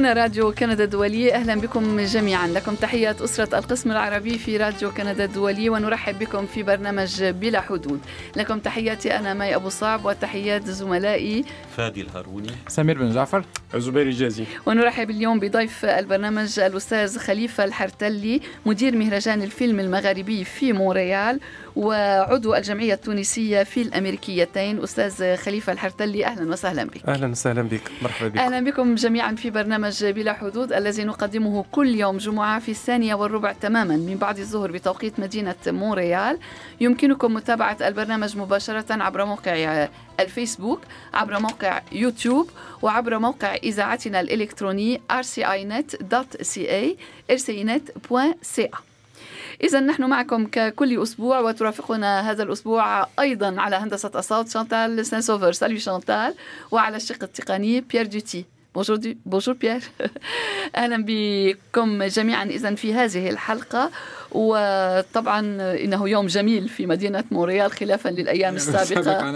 [0.00, 2.48] هنا راديو كندا الدولي أهلا بكم جميعا.
[2.48, 8.00] لكم تحيات أسرة القسم العربي في راديو كندا الدولي ونرحب بكم في برنامج بلا حدود.
[8.36, 11.44] لكم تحياتي أنا ماي أبو صعب وتحيات زملائي.
[11.76, 13.44] فادي الهاروني سمير بن جعفر.
[13.74, 21.40] زبير جازي ونرحب اليوم بضيف البرنامج الأستاذ خليفة الحرتلي مدير مهرجان الفيلم المغاربي في مونريال.
[21.76, 24.82] وعضو الجمعية التونسية في الأمريكيتين.
[24.82, 27.08] أستاذ خليفة الحرتلي أهلا وسهلا بك.
[27.08, 27.90] أهلا وسهلا بك.
[28.02, 28.38] مرحبا بك.
[28.38, 33.52] أهلا بكم جميعا في برنامج بلا حدود الذي نقدمه كل يوم جمعة في الثانية والربع
[33.52, 36.38] تماما من بعد الظهر بتوقيت مدينة مونريال.
[36.80, 39.88] يمكنكم متابعة البرنامج مباشرة عبر موقع
[40.20, 40.80] الفيسبوك
[41.14, 42.50] عبر موقع يوتيوب
[42.82, 46.96] وعبر موقع إذاعتنا الإلكتروني rcinet.ca
[47.32, 48.89] rcinet.ca
[49.62, 55.78] إذا نحن معكم ككل أسبوع وترافقنا هذا الأسبوع أيضا على هندسة الصوت شانتال سانسوفر salut
[55.78, 56.34] شانتال.
[56.70, 59.82] وعلى الشق التقني بيير دوتي bonjour دي bonjour بيير.
[60.76, 63.90] أهلا بكم جميعا اذا في هذه الحلقة.
[64.32, 69.30] وطبعا إنه يوم جميل في مدينة مونريال خلافا للأيام السابقة.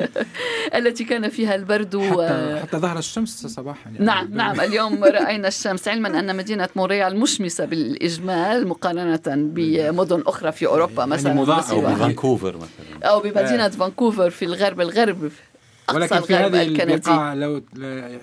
[0.78, 2.22] التي كان فيها البرد و...
[2.22, 4.04] حتى, حتى ظهر الشمس صباحا يعني.
[4.04, 4.60] نعم نعم.
[4.60, 11.32] اليوم رأينا الشمس علما أن مدينة مونريال مشمسة بالإجمال مقارنة بمدن أخرى في أوروبا مثلا
[11.32, 13.10] يعني أو بفانكوفر مثلا.
[13.10, 15.30] أو بمدينة فانكوفر في الغرب الغرب
[15.94, 17.62] ولكن في هذه البقاع لو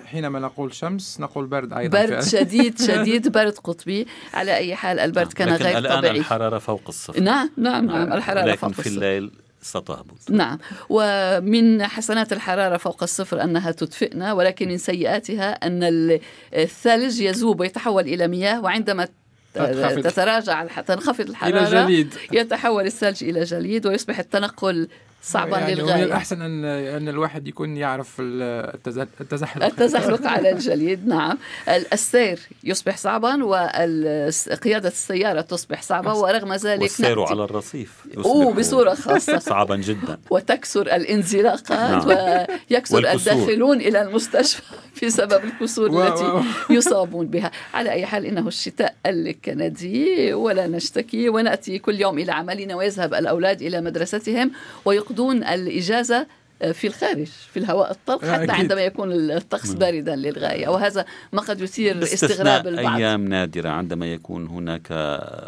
[0.06, 4.06] حينما نقول شمس نقول برد أيضا برد شديد شديد برد قطبي.
[4.34, 6.18] على أي حال البرد كان لكن غير الآن طبيعي.
[6.18, 7.20] الحرارة فوق الصفر.
[7.20, 8.94] نعم نعم نعم الحرارة لكن فوق في الصفر.
[8.94, 9.30] الليل
[9.62, 10.30] ستهبط.
[10.30, 10.58] نعم.
[10.88, 16.18] ومن حسنات الحرارة فوق الصفر أنها تدفئنا ولكن من سيئاتها أن
[16.54, 19.08] الثلج يذوب ويتحول إلى مياه وعندما
[19.54, 22.14] تتراجع تنخفض الحرارة إلى جليد.
[22.32, 24.88] يتحول الثلج إلى جليد ويصبح التنقل
[25.22, 25.96] صعبا يعني للغاية.
[25.96, 29.64] من الأحسن ان أن الواحد يكون يعرف التزحلق.
[29.64, 31.38] التزحلق على الجليد نعم.
[31.68, 39.38] السير يصبح صعبا وقياده السيارة تصبح صعبة ورغم ذلك والسير على الرصيف أوه بصورة خاصة.
[39.52, 40.18] صعبا جدا.
[40.30, 42.46] وتكسر الانزلاقات نعم.
[42.70, 44.62] ويكسر الداخلون إلى المستشفى
[45.06, 47.50] بسبب الكسور التي يصابون بها.
[47.74, 53.62] على أي حال إنه الشتاء الكندي ولا نشتكي ونأتي كل يوم إلى عملنا ويذهب الأولاد
[53.62, 54.50] إلى مدرستهم
[54.84, 56.26] ويق يقضون الإجازة
[56.72, 58.50] في الخارج في الهواء الطلق حتى أكيد.
[58.50, 64.46] عندما يكون الطقس باردا للغاية وهذا ما قد يثير استغراب البعض أيام نادرة عندما يكون
[64.46, 64.86] هناك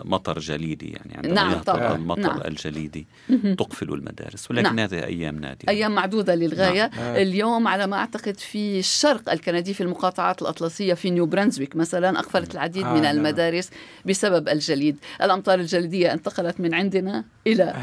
[0.04, 1.96] مطر جليدي يعني عندما نعم يهطل طبعا.
[1.96, 2.40] المطر نعم.
[2.40, 3.06] الجليدي
[3.58, 4.78] تقفل المدارس ولكن نعم.
[4.78, 7.16] هذه أيام نادرة أيام معدودة للغاية نعم.
[7.16, 12.54] اليوم على ما أعتقد في الشرق الكندي في المقاطعات الأطلسية في نيو برانزويك مثلا أقفلت
[12.54, 13.16] العديد آه من نعم.
[13.16, 13.70] المدارس
[14.06, 17.62] بسبب الجليد الأمطار الجليدية انتقلت من عندنا إلى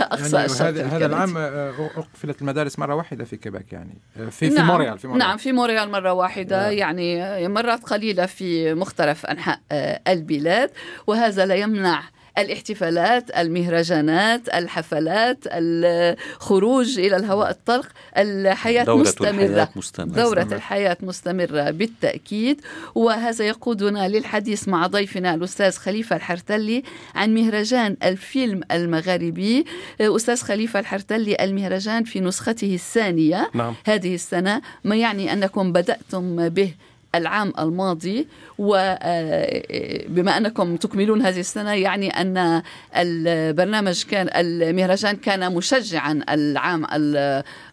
[0.00, 3.98] أقصى يعني الشرق هذا, هذا العام أقفلت المدارس مدارس مرة واحدة في كيبيك يعني.
[4.30, 4.56] في نعم.
[4.56, 6.62] في مونريال في مونريال نعم في مونريال مرة واحدة.
[6.62, 6.72] نعم.
[6.72, 9.60] يعني مرات قليلة في مختلف أنحاء
[10.08, 10.70] البلاد
[11.06, 12.02] وهذا لا يمنع
[12.38, 20.14] الاحتفالات المهرجانات الحفلات الخروج إلى الهواء الطلق الحياة دورة مستمرة الحياة مستمرة.
[20.22, 22.60] دورة الحياة مستمرة بالتأكيد.
[22.94, 26.82] وهذا يقودنا للحديث مع ضيفنا الأستاذ خليفة الحرتلي
[27.14, 29.64] عن مهرجان الفيلم المغاربي.
[30.00, 33.50] أستاذ خليفة الحرتلي المهرجان في نسخته الثانية.
[33.54, 33.74] نعم.
[33.86, 36.74] هذه السنة ما يعني أنكم بدأتم به
[37.14, 42.62] العام الماضي وبما أنكم تكملون هذه السنة يعني أن
[42.96, 46.86] البرنامج كان المهرجان كان مشجعا العام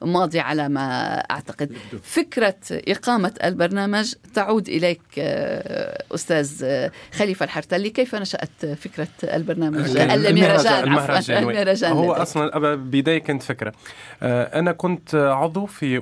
[0.03, 1.71] الماضي على ما أعتقد.
[2.03, 5.01] فكرة إقامة البرنامج تعود إليك
[6.15, 6.65] أستاذ
[7.13, 7.89] خليفة الحرتلي.
[7.89, 10.83] كيف نشأت فكرة البرنامج؟ المهرجان.
[10.83, 11.91] المهرجان, المهرجان.
[11.91, 13.73] هو أصلا بداية كانت فكرة.
[14.21, 16.01] أنا كنت عضو في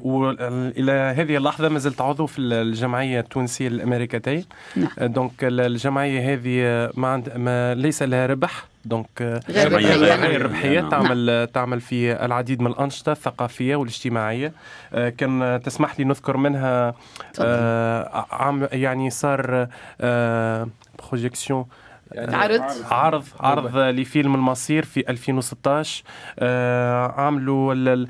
[0.77, 4.45] إلى هذه اللحظة ما زلت عضو في الجمعية التونسية الأمريكتين
[4.75, 4.89] نعم.
[4.99, 8.65] donc الجمعية هذه ما, عند ما ليس لها ربح.
[8.85, 10.89] donc غير غير ربحية نعم.
[10.89, 14.53] تعمل تعمل في العديد من الأنشطة الثقافية والاجتماعية.
[14.91, 16.93] كان تسمح لي نذكر منها
[17.39, 19.67] آه عام يعني صار
[20.01, 20.67] آه
[21.09, 21.65] projection
[22.11, 22.61] يعني عرض.
[22.91, 26.03] عرض عرض لفيلم المصير في 2016
[26.39, 28.05] آه عملوا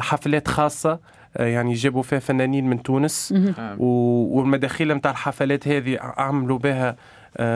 [0.00, 1.12] حفلات خاصة.
[1.36, 3.34] يعني جابوا فيها فنانين من تونس.
[3.78, 6.96] والمداخيل نتاع الحفلات هذه عملوا بها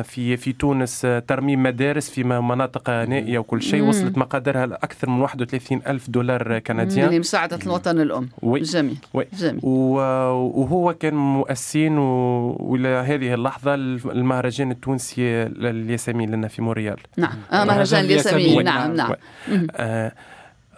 [0.03, 3.83] في في تونس ترميم مدارس في مناطق نائية وكل شيء.
[3.83, 7.11] وصلت مقاديرها لأكثر من 31 ألف دولار canadien.
[7.11, 8.29] لمساعده الوطن الأم.
[8.43, 8.61] oui.
[8.61, 8.99] جميل.
[9.15, 9.27] oui.
[9.39, 9.61] جميل.
[9.65, 16.97] وهو كان مؤسسين وإلى هذه اللحظة المهرجان التونسي الياسمين لنا في مونريال.
[17.17, 17.35] نعم.
[17.53, 18.65] آه مهرجان الياسمين.
[18.65, 19.13] نعم نعم.
[19.77, 20.13] آه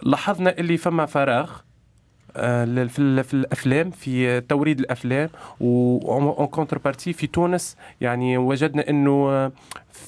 [0.03, 1.49] لاحظنا اللي فما فراغ.
[1.51, 1.68] آه،
[2.33, 5.29] في في الأفلام في توريد الأفلام
[5.61, 9.51] و contrepartie في تونس يعني وجدنا إنه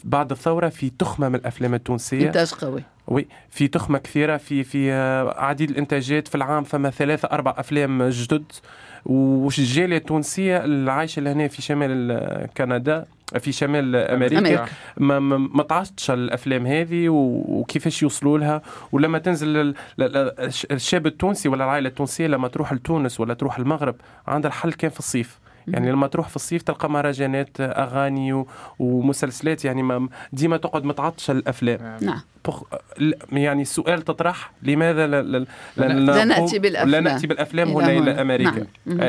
[0.04, 2.28] بعد الثورة في تخمة من الأفلام التونسية.
[2.28, 2.84] إنتاج قوي.
[3.12, 4.92] وي في تخمة كثيرة في في
[5.38, 8.44] عديد الإنتاجات في العام فما ثلاثة أربع أفلام جدد.
[9.06, 13.06] والجاليه التونسية العايشة لهنا في شمال كندا
[13.40, 14.66] في شمال أمريكا, أمريكا.
[14.98, 18.62] ما ما تعطش الأفلام هذه وكيفاش يوصلوا لها.
[18.92, 19.74] ولما تنزل
[20.72, 23.96] الشاب التونسي ولا العائلة التونسية لما تروح لتونس ولا تروح المغرب
[24.28, 25.40] عندها الحل كان في الصيف.
[25.68, 28.46] يعني لما تروح في الصيف تلقى مهرجانات أغاني
[28.80, 29.66] ومسلسلات.
[29.66, 31.98] يعني ديما تقعد متعطشه الأفلام.
[32.02, 32.22] نعم.
[33.32, 35.46] يعني السؤال تطرح لماذا لا, لا,
[35.78, 37.04] لا, لا ناتي بالأفلام.
[37.04, 38.66] لا نأتي بالأفلام هنا إلى أمريكا.
[38.86, 39.00] نعم.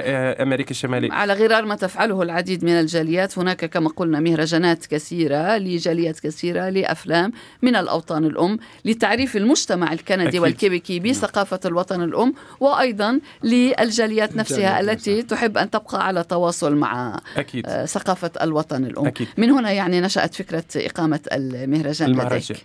[0.40, 1.12] أمريكا الشمالية.
[1.12, 7.32] على غرار ما تفعله العديد من الجاليات هناك كما قلنا مهرجانات كثيرة لجاليات كثيرة لأفلام
[7.62, 10.40] من الأوطان الأم لتعريف المجتمع الكندي أكيد.
[10.40, 17.85] والكيبيكي بثقافة الوطن الأم وأيضا للجاليات نفسها التي تحب أن تبقى على تواصل مع أكيد.
[17.85, 19.06] ثقافة الوطن الأم.
[19.06, 19.28] أكيد.
[19.37, 22.56] من هنا يعني نشأت فكرة إقامة المهرجان المهرجان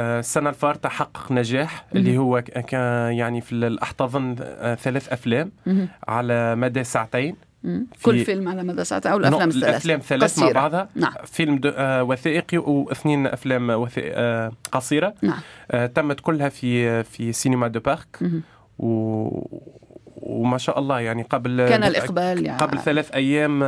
[0.00, 5.52] السنة الفارطة حقق نجاح اللي هو كان يعني في الاحتضن آه، ثلاث أفلام
[6.08, 7.36] على مدى ساعتين.
[8.02, 10.88] كل فيلم على مدى ساعتين أو الأفلام الثلاث الأفلام ثلاث مع بعضها.
[10.94, 11.12] نعم.
[11.24, 15.14] فيلم آه وثائقي واثنين أفلام وثائق آه قصيرة.
[15.22, 15.40] نعم.
[15.70, 18.18] آه تمت كلها في في Cinéma du Parc.
[18.78, 19.28] و
[20.30, 22.58] وما شاء الله يعني قبل كان الإقبال يعني.
[22.58, 23.60] قبل ثلاث أيام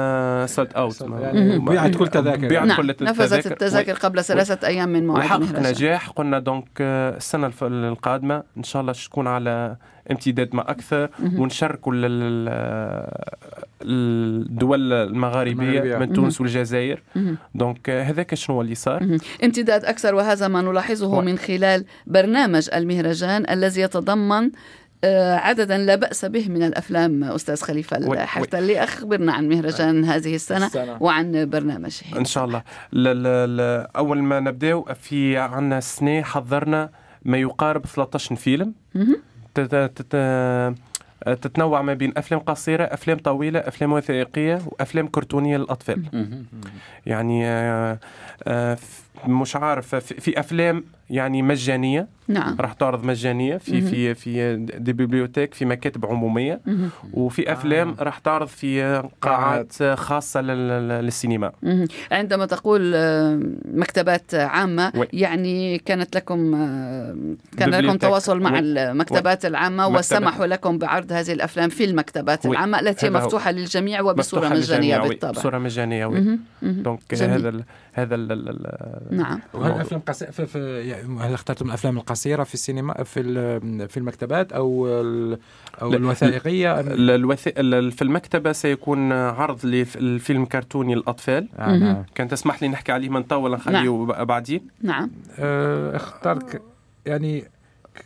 [0.46, 2.48] sold out يعني بيعت كل تذاكر.
[2.48, 2.76] بيعت نعم.
[2.76, 8.42] كل التذاكر نفذت التذاكر قبل ثلاثة أيام من موعد وحقق نجاح قلنا donc السنة القادمة
[8.56, 9.76] إن شاء الله تكون على
[10.10, 11.92] امتداد ما أكثر ونشاركوا
[13.82, 17.02] الدول المغاربية من تونس والجزائر.
[17.54, 23.80] donc هذاك شنو اللي صار؟ امتداد أكثر وهذا ما نلاحظه من خلال برنامج المهرجان الذي
[23.80, 24.50] يتضمن آه،
[25.04, 30.96] عددا لا بأس به من الأفلام أستاذ خليفة الحفتلي أخبرنا عن مهرجان هذه السنة, السنة.
[31.00, 32.62] وعن برنامجه إن شاء الله.
[32.92, 33.60] ل ل ل
[33.96, 36.90] أول ما نبدأ في عنا السنة حضرنا
[37.24, 38.74] ما يقارب 13 فيلم.
[41.24, 46.02] تتنوع ما بين أفلام قصيرة أفلام طويلة أفلام وثائقية وأفلام كرتونية للأطفال.
[47.06, 47.98] يعني آه،
[48.46, 48.78] آه،
[49.26, 53.86] مش عارف في أفلام يعني مجانية نعم راح تعرض مجانية في مم.
[53.86, 56.88] في في دي بيبليوتيك في مكاتب عمومية مم.
[57.12, 58.02] وفي أفلام آه.
[58.02, 61.84] راح تعرض في قاعات خاصة للسينما مم.
[62.12, 65.08] عندما تقول آه، مكتبات عامة oui.
[65.12, 67.16] يعني كانت لكم آه،
[67.58, 68.58] كان لكم تواصل مع oui.
[68.58, 69.50] المكتبات oui.
[69.50, 72.52] العامة وسمحوا لكم بعرض هذه الأفلام في المكتبات oui.
[72.52, 73.54] العامة التي مفتوحه هو.
[73.54, 76.38] للجميع وبصورة مجانية بالطبع بصورة مجانية oui.
[76.62, 78.16] donc هذا هذا
[79.10, 79.40] نعم.
[79.54, 80.24] وهل الافلام قص...
[80.24, 83.22] في, في يعني هل اخترتم الأفلام القصيرة في السينما في
[83.88, 84.88] في المكتبات أو
[85.82, 87.48] أو الوثائقية؟ الوث...
[87.96, 91.48] في المكتبة سيكون عرض للفيلم كرتوني للأطفال.
[91.58, 92.04] آه نعم.
[92.14, 94.24] كان تسمح لي نحكي عليه من طول نخليه نعم.
[94.24, 94.66] بعدين.
[94.82, 95.10] نعم.
[95.38, 96.62] آه اخترت
[97.06, 97.44] يعني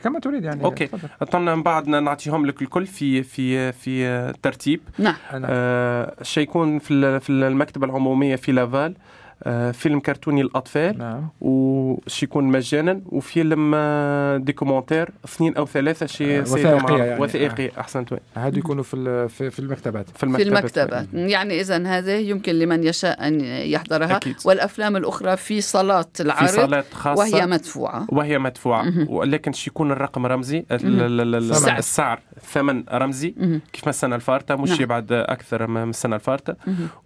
[0.03, 0.65] كما تريد يعني.
[0.64, 0.88] okay.
[1.23, 4.81] اظن من بعد نعطيهم لك الكل في في في ترتيب.
[4.99, 5.15] نعم.
[5.32, 8.94] آه شيكون في في المكتبة العمومية في لافال.
[8.94, 9.25] آه،
[9.73, 11.29] فيلم كرتوني للاطفال نعم.
[11.41, 17.22] وش يكون مجانا وفيلم آه، documentaire اثنين أو ثلاثة شيء آه، وثائقية يعني.
[17.22, 20.06] وثائقية احسنت هادو يكونوا في في المكتبات.
[20.17, 21.06] في المكتبات, في المكتبات.
[21.13, 24.17] يعني اذا هذه يمكن لمن يشاء أن يحضرها.
[24.17, 24.37] أكيد.
[24.44, 27.20] والأفلام الأخرى في صالات العرض في صالات خاصة.
[27.20, 28.06] وهي مدفوعة.
[28.08, 29.08] وهي مدفوعة.
[29.08, 32.20] ولكن شي يكون الرقم رمزي السعر, السعر
[32.53, 33.34] ثمن رمزي.
[33.72, 34.82] كيف ما السنة الفارطة مش نعم.
[34.82, 36.56] يبعد أكثر من السنة الفارطة.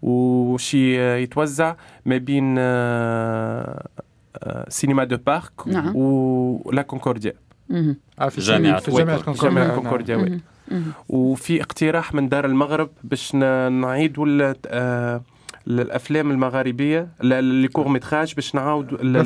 [0.02, 3.87] وشي يتوزع ما بين آه،
[4.37, 5.97] آه، سينما دو بارك نعم.
[5.97, 7.33] ولا كونكورديا.
[8.19, 8.83] آه، في جامعة
[9.43, 10.41] جامعة كونكورديا.
[11.09, 14.55] وفي اقتراح من دار المغرب باش نعيدوا
[15.69, 19.17] الأفلام المغاربية لي courts métrages باش نعاود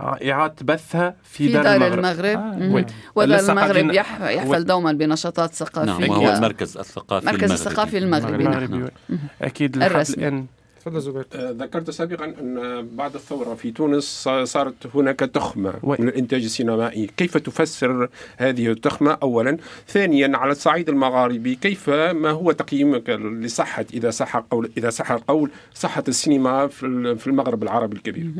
[0.00, 2.36] إعادة بثها في, في دار, دار المغرب, المغرب.
[2.36, 2.86] آه.
[3.14, 5.92] ودار المغرب يحفل دوما بنشاطات ثقافية.
[5.92, 7.68] نعم وهو المركز الثقافي المركز المغربي.
[7.68, 8.78] الثقافي المغربي, المغربي.
[8.78, 9.18] نعم.
[9.42, 10.46] أكيد الرسمي.
[10.88, 11.26] تفضل زبير.
[11.34, 15.96] آه، ذكرت سابقا أن بعد الثورة في تونس صارت هناك تخمة oui.
[16.00, 22.52] من الإنتاج السينمائي، كيف تفسر هذه التخمة؟ اولا؟ ثانيا على الصعيد المغاربي كيف ما هو
[22.52, 28.30] تقييمك لصحة إذا صح قول إذا صح القول صحة السينما في المغرب العربي الكبير؟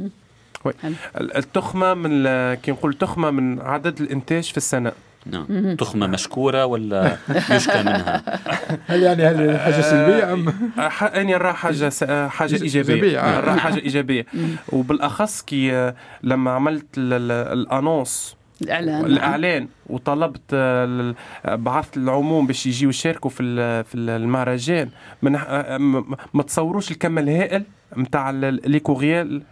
[1.16, 2.24] التخمة من
[2.54, 4.92] كي نقول تخمة من عدد الإنتاج في السنة.
[5.26, 5.76] نعم.
[5.76, 7.16] تخمة مشكورة ولا
[7.50, 8.22] يشكى منها؟
[8.86, 11.90] هل يعني هل حاجة سلبية أم؟ أنا نرى حاجة
[12.28, 13.40] حاجة إيجابية.
[13.40, 14.26] نرى حاجة إيجابية.
[14.68, 19.04] وبالأخص كي لما عملت الأنونس الإعلان.
[19.06, 21.14] الاعلان وطلبت آه،
[21.46, 24.88] بعثت العموم باش يجيو يشاركوا في في المهرجان
[25.24, 25.78] آه،
[26.34, 27.64] ما تصوروش الكم الهائل.
[27.96, 29.42] نتاع لي كوريال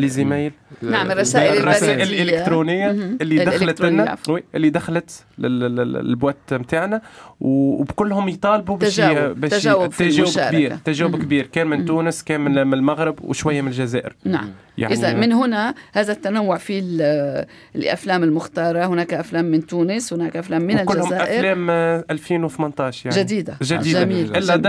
[0.00, 2.02] لي زيميل نعم الرسائل الرسائل.
[2.02, 2.90] الإلكترونية.
[2.90, 4.16] اللي دخلت لنا.
[4.54, 7.00] اللي دخلت لل- لل- للبوات نتاعنا
[7.40, 9.94] وبكلهم يطالبوا باش باش تجاوب.
[9.94, 11.16] كبير تجاوب.
[11.16, 11.46] كبير.
[11.46, 14.16] كان من تونس كان من المغرب وشوية من الجزائر.
[14.24, 14.50] نعم.
[14.78, 17.46] يعني إذا من هنا هذا التنوع في ال-
[17.76, 18.86] الأفلام المختارة.
[18.86, 21.22] هناك أفلام من تونس هناك أفلام من الجزائر.
[21.38, 23.18] أفلام آه، 2018 يعني.
[23.22, 23.56] جديدة.
[23.62, 24.04] جديدة.
[24.04, 24.62] جميل إلا جميل.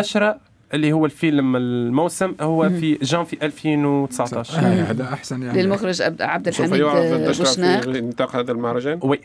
[0.73, 2.69] اللي هو الفيلم الموسم هو.
[2.69, 5.61] في جانفي 2019 آه، هذا أحسن يعني.
[5.61, 7.81] للمخرج عبد الحميد الدشرة بوشناق.
[7.81, 8.99] في نطاق هذا المهرجان.
[9.03, 9.19] oui.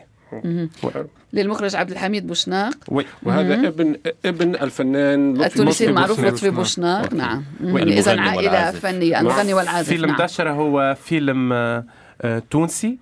[1.33, 2.75] للمخرج عبد الحميد بوشناق.
[2.89, 3.05] oui.
[3.23, 3.67] وهذا مهم.
[3.67, 6.25] ابن ابن الفنان لطفي التونسي المعروف.
[6.25, 7.45] لطفي بوشناق نعم.
[7.65, 8.81] عائلة والعازف.
[8.81, 10.23] فنية المغني والعازف فيلم نعم.
[10.23, 11.85] دشرة هو فيلم آه،
[12.23, 12.99] آه، تونسي.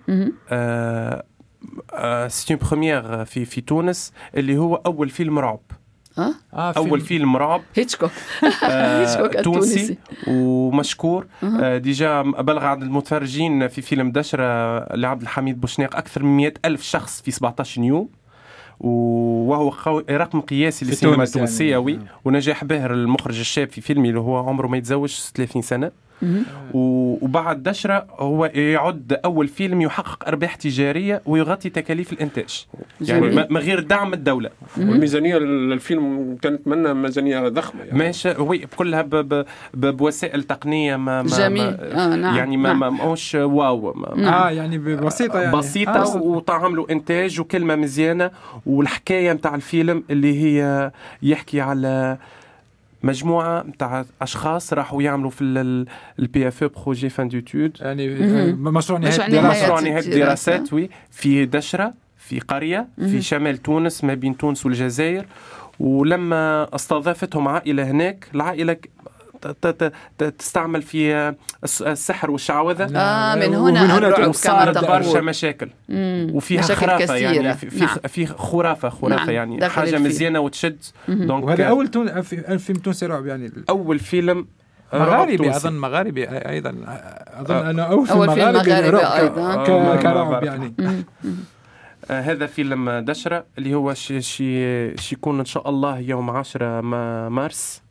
[2.27, 5.59] c'est première في في تونس اللي هو أول فيلم رعب.
[6.17, 7.37] ها؟ آه أول فيلم.
[7.37, 7.61] رعب.
[7.75, 8.11] هيتشكوك.
[8.63, 9.75] آه، هيتشكوك التونسي.
[9.75, 11.25] تونسي ومشكور.
[11.43, 16.81] آه، déjà بلغ عدد المتفرجين في فيلم دشرة لعبد الحميد بوشناق أكثر من مئة ألف
[16.83, 18.09] شخص في 17 يوم.
[18.79, 21.27] و- وهو خو- رقم قياسي للسينما يعني.
[21.27, 22.05] التونسية oui مم.
[22.25, 25.85] ونجاح باهر المخرج الشاب في فيلمي اللي هو عمره ما يتزوج 30 سنة.
[25.87, 25.91] مهم.
[25.91, 26.12] و-
[26.73, 32.65] وبعد دشرة هو يعد أول فيلم يحقق أرباح تجارية ويغطي تكاليف الإنتاج.
[33.01, 34.49] يعني من غير دعم الدولة.
[34.77, 37.99] والميزانية للفيلم كانت منا ميزانية ضخمة يعني.
[37.99, 38.29] ماشي.
[38.41, 41.63] وي كلها ب ب ب بوسائل تقنية ما, ما جميل.
[41.63, 42.79] ما آه، نعم، يعني ما نعم.
[42.79, 43.93] ما ماهوش واو.
[43.93, 44.33] ما نعم.
[44.33, 45.57] آه يعني بسيطة يعني.
[45.57, 46.17] بسيطة آه.
[46.17, 48.31] وطعم له إنتاج وكلمة مزيانة.
[48.65, 52.17] والحكاية متاع الفيلم اللي هي يحكي على
[53.03, 55.41] مجموعة متاع أشخاص راحوا يعملوا في
[56.19, 57.29] ال PFE projet fin
[57.81, 58.67] يعني مهم.
[58.67, 60.13] آه، مشروع نهاية مشروع دراسة نهاية مشروع نهاية الدراسة.
[60.55, 63.09] الدراسات oui في دشرة في قرية مهم.
[63.09, 65.25] في شمال تونس ما بين تونس والجزائر
[65.79, 68.27] ولما استضافتهم عائلة هناك
[68.73, 68.89] ت-
[70.37, 71.33] تستعمل في
[71.63, 76.31] الس- السحر والشعوذة آه من ومن هنا هنا الرعب كما وصارت برشا تقول مشاكل مم.
[76.33, 77.87] وفيها مشاكل خرافة كثيرة يعني في نعم.
[78.07, 79.97] في خرافة خرافة نعم، يعني حاجة.
[79.97, 80.83] مزيانة وتشد.
[81.07, 84.47] donc وهذا أول تون في- فيلم تونسي رعب يعني أول فيلم
[84.93, 85.49] مغاربي.
[85.49, 86.69] أظن مغاربي أيضا
[87.33, 87.69] أظن آه.
[87.69, 89.65] أنا أول فيلم أول فيلم مغاربي مغاربي.
[89.65, 90.43] ك- آه، كرعب.
[90.43, 90.73] يعني.
[92.11, 96.81] آه هذا فيلم دشرة اللي هو شي شي شي يكون إن شاء الله يوم 10
[96.81, 97.81] ما مارس.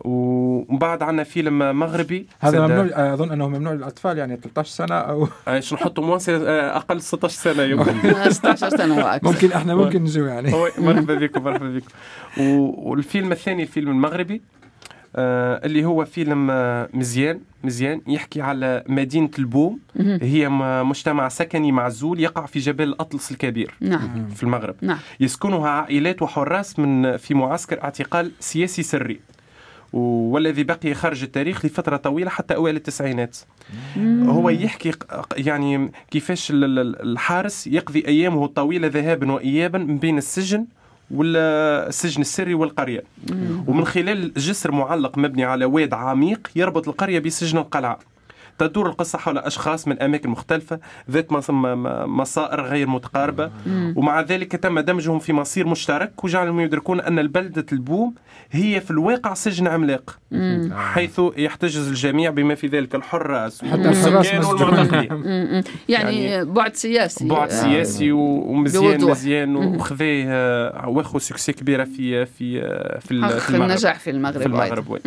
[0.00, 4.94] ومن بعد عندنا فيلم مغربي هذا ممنوع آه، أظن أنه ممنوع للأطفال يعني 13 سنة
[4.94, 8.08] أو آه، شو نحطوا موانسي آه، أقل 16 سنة يمكن.
[8.08, 10.52] آه، 16 سنة وأكثر ممكن إحنا ممكن نجو يعني.
[10.78, 11.88] مرحبا بكم مرحبا بكم.
[12.78, 14.42] والفيلم الثاني الفيلم المغربي
[15.16, 19.78] آه اللي هو فيلم آه مزيان مزيان يحكي على مدينة البوم.
[20.22, 20.48] هي
[20.84, 23.74] مجتمع سكني معزول يقع في جبل الأطلس الكبير.
[23.80, 24.28] نعم.
[24.34, 24.74] في المغرب.
[24.82, 24.98] نعم.
[25.20, 29.20] يسكنها عائلات وحراس من في معسكر اعتقال سياسي سري.
[29.92, 33.36] والذي بقي خارج التاريخ لفترة طويلة حتى أوائل التسعينات.
[34.22, 34.92] هو يحكي
[35.36, 40.66] يعني كيفاش ال- ال- الحارس يقضي أيامه الطويلة ذهابا وإيابا من بين السجن
[41.10, 43.02] والسجن السري والقرية.
[43.66, 47.98] ومن خلال جسر معلق مبني على واد عميق يربط القرية بسجن القلعة.
[48.58, 53.50] تدور القصة حول أشخاص من أماكن مختلفة ذات مصائر غير متقاربة
[53.96, 58.14] ومع ذلك تم دمجهم في مصير مشترك وجعلهم يدركون أن البلدة البوم
[58.50, 60.72] هي في الواقع سجن عملاق مم.
[60.76, 64.44] حيث يحتجز الجميع بما في ذلك الحراس والسكان.
[64.44, 65.62] والمعتقلين مم.
[65.88, 67.54] يعني, يعني بعد سياسي بعد آه.
[67.54, 69.04] سياسي ومزيان.
[69.04, 69.56] مزيان.
[69.56, 74.46] وخذاه آه، واخذ succès كبيرة في في في في المغرب النجاح في المغرب في.
[74.46, 74.98] المغرب.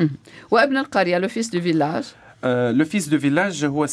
[0.51, 3.87] وابن القرية le fils du village le fils du village هو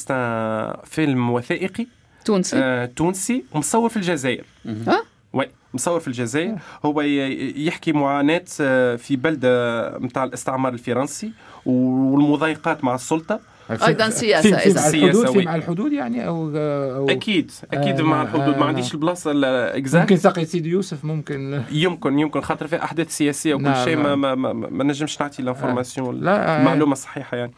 [0.84, 1.86] فيلم وثائقي.
[2.24, 2.56] تونسي.
[2.58, 4.44] آه، تونسي ومصور في الجزائر.
[4.86, 6.56] ها؟ oui مصور في الجزائر.
[6.84, 11.32] هو ي- يحكي معاناة آه، في بلدة متاع الاستعمار الفرنسي
[11.66, 13.40] والمضايقات مع السلطة.
[13.70, 14.80] أيضاً سياسة في, في إذا.
[14.80, 15.44] مع الحدود سياسة، في.
[15.46, 16.50] مع الحدود يعني أو
[16.96, 18.54] أو أكيد أكيد آه، مع الحدود.
[18.54, 21.62] آه، ما عنديش البلاصة exacte ممكن ساقية سيدي يوسف ممكن.
[21.72, 24.20] يمكن يمكن خاطر في أحداث سياسية وكل نعم، شيء ما نعم.
[24.20, 27.52] ما, ما, ما نجمش نعطي l'information لا آه، المعلومة الصحيحة يعني.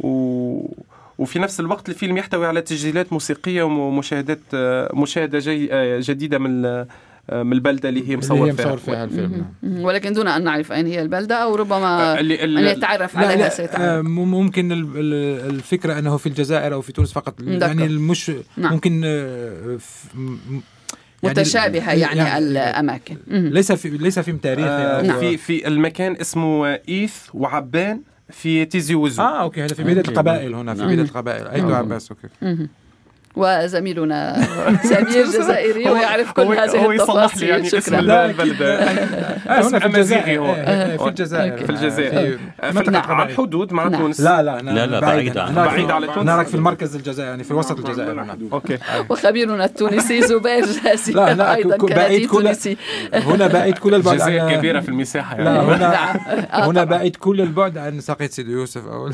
[0.00, 0.08] و
[1.18, 6.64] وفي نفس الوقت الفيلم يحتوي على تسجيلات موسيقية ومشاهدات آه، مشاهدة جي آه، جديدة من
[6.64, 6.86] ال-
[7.30, 9.82] آه، من البلدة اللي هي اللي مصور هي فيها مصور فيها الفيلم نعم.
[9.84, 13.48] ولكن دون أن نعرف أين هي البلدة أو ربما اللي- أن يتعرف لا عليها لا
[13.48, 17.52] سيتعرف مم- ممكن ال- ال- الفكرة أنه في الجزائر أو في تونس فقط دكتور.
[17.68, 18.72] يعني مش نعم.
[18.72, 19.78] ممكن يعني-
[21.22, 23.46] متشابهة يعني, الأماكن مم.
[23.52, 25.20] ليس في ليس فيلم تاريخي آه، أو- نعم.
[25.20, 30.10] في في المكان اسمه إيث وعبان في تيزي وزو آه أوكي هذا في بدايه أوكي.
[30.10, 30.90] القبائل هنا في نعم.
[30.92, 31.78] بدايه القبائل أيوه نعم.
[31.78, 32.68] عباس أوكي.
[33.38, 34.46] وزميلنا
[34.90, 38.26] سمير جزائري هو- ويعرف كل هو- هذه هو يصلح لي يعني التفاصيل اسم شكرا.
[38.26, 38.62] البلد.
[38.62, 40.40] آه، هنا في الجزائر.
[40.40, 40.54] هو.
[40.58, 41.52] آه، في الجزائر.
[41.52, 41.64] okay.
[41.64, 42.38] في الجزائر.
[42.60, 43.32] في منطقة على.
[43.32, 44.00] الحدود مع نعم.
[44.00, 46.18] تونس؟ لا لا لا، لا، بعيد بعيد على تونس.
[46.18, 48.14] هناك في المركز الجزائري يعني في وسط الجزائر.
[48.14, 48.38] نعم.
[48.52, 48.78] okay.
[49.10, 52.76] وخبيرنا التونسي زبير جاسي لا، لا، أيضا بعيد كل- تونسي.
[53.14, 56.14] هنا بعيد كل البعد الجزائر عن كبيرة في المساحة لا يعني هنا
[56.52, 59.10] آه، هنا بعيد كل البعد عن ساقية سيدي يوسف أو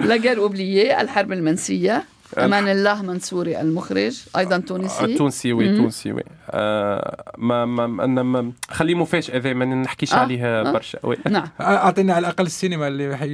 [0.00, 2.04] la guerre oubliée الحرب المنسية.
[2.38, 5.14] أمان الله منصوري المخرج أيضا تونسي.
[5.14, 6.22] تونسي oui تونسي oui.
[6.50, 10.72] آه، ما ما أنا ما خليه مفاجاه ذي ما نحكيش آه، عليها آه.
[10.72, 11.16] برشا oui.
[11.30, 11.48] نعم.
[11.60, 13.26] أعطيني على الأقل السينما اللي حي...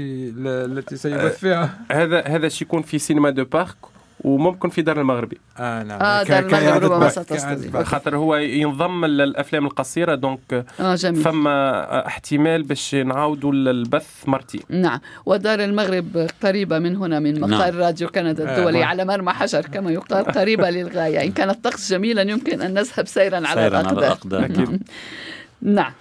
[0.47, 1.79] التي سيبث فيها.
[1.93, 3.77] هذا هذا شي يكون في سينما دو بارك
[4.21, 5.39] وممكن في دار المغربي.
[5.59, 6.03] آه نعم.
[6.03, 7.77] آه، دار المغرب ربما ستستضيف.
[7.77, 11.23] خاطر هو ينضم للأفلام القصيرة donc آه جميل.
[11.23, 14.63] فما احتمال باش نعاودوا البث مرتين.
[14.69, 15.01] نعم.
[15.27, 17.77] ودار المغرب قريبة من هنا من مقر نعم.
[17.77, 18.89] راديو كندا آه، الدولي نعم.
[18.89, 21.25] على مرمى حجر كما يقال قريبة للغاية.
[21.25, 24.83] إن كان الطقس جميلا يمكن أن نذهب سيرا على سيرا على الأقدام أكيد.
[25.63, 25.93] نعم.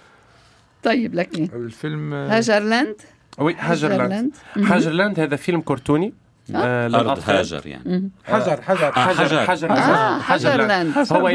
[0.82, 2.96] طيب لكن الفيلم هاجرلاند؟
[3.38, 4.30] oui هاجرلاند.
[4.56, 6.12] هاجرلاند هذا فيلم كرتوني.
[6.54, 7.36] آه أرض للأطفال.
[7.36, 7.82] هاجر يعني.
[7.86, 8.10] مهم.
[8.24, 9.46] حجر حجر حجر حجر.
[9.46, 9.70] حجر.
[9.70, 10.18] آه.
[10.26, 11.28] هاجرلاند هو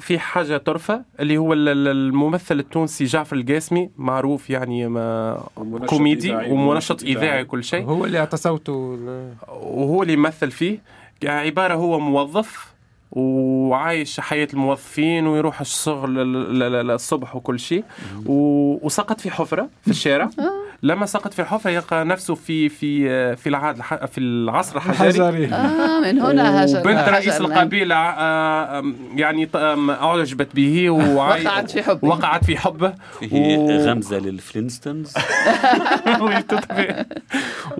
[0.00, 5.40] في حاجة طرفة اللي هو ال- ال- الممثل التونسي جعفر القاسمي معروف يعني ما
[5.86, 7.16] كوميدي ومنشط إذاعي.
[7.26, 7.84] إذاعي كل شيء.
[7.84, 8.72] هو اللي أعطى صوته
[9.48, 10.78] وهو اللي يمثل فيه.
[11.24, 12.70] عبارة هو موظف
[13.12, 16.14] وعايش حياة الموظفين ويروح الشغل
[16.90, 17.84] الصبح وكل شيء.
[18.26, 20.30] وسقط في حفرة في الشارع.
[20.82, 25.46] لما سقط في الحفرة يلقى نفسه في في في العهد الح- في العصر الحجري.
[25.54, 27.40] آه من هنا هاجرلاند وبنت رئيس.
[27.40, 28.84] القبيلة آه،
[29.16, 29.48] يعني
[30.02, 32.08] أعجبت به وقعت في حبه.
[32.08, 32.94] وقعت في حبه.
[33.20, 35.14] فيه و- غمزة للفلينستونز؟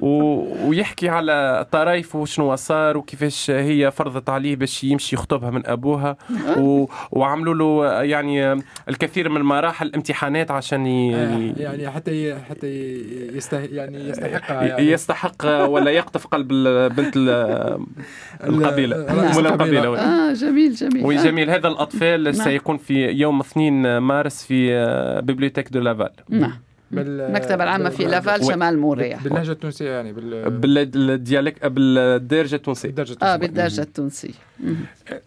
[0.02, 6.16] ويحكي على طرايف وشنو صار وكيفاش هي فرضت عليه باش يمشي يخطبها من أبوها.
[6.58, 6.86] و...
[7.10, 11.10] وعملوا له يعني الكثير من مراحل امتحانات عشان ي...
[11.56, 12.89] يعني حتى حتى
[13.34, 16.48] يسته يعني يستحقها يعني يستحق ولا يقطف قلب
[16.96, 17.28] بنت ال-
[18.44, 19.48] القبيلة القبيلة.
[19.54, 19.98] القبيلة.
[19.98, 21.24] آه جميل جميل oui آه.
[21.24, 22.32] جميل هذا الأطفال نعم.
[22.32, 24.70] سيكون في يوم 2 مارس في
[25.24, 26.60] bibliothèque de لافال نعم
[26.92, 28.44] المكتبة العامة في لافال.
[28.44, 32.90] شمال موريا باللهجة التونسية يعني بال بال dialecte بالدارجة آه التونسية.
[33.36, 34.32] بالدرجة التونسية.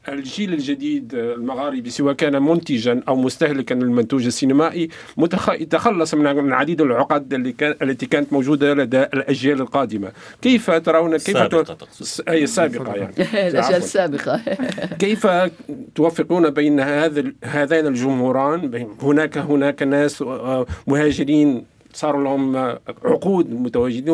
[0.09, 5.49] الجيل الجديد المغاربي سواء كان منتجا أو مستهلكا للمنتوج السينمائي متخ...
[5.49, 7.75] يتخلص من من عديد العقد اللي كان...
[7.81, 11.79] التي كانت موجودة لدى الأجيال القادمة كيف ترون كيف السابقة ت...
[11.79, 12.29] تقصد.
[12.29, 13.77] أي السابقه يعني الأجيال عفواً.
[13.77, 14.41] السابقة
[15.03, 15.27] كيف
[15.95, 23.53] توفقون بين هذا هذين الجمهوران بين هناك هناك ناس آه، مهاجرين صار لهم آه، عقود
[23.53, 24.09] متواجدين.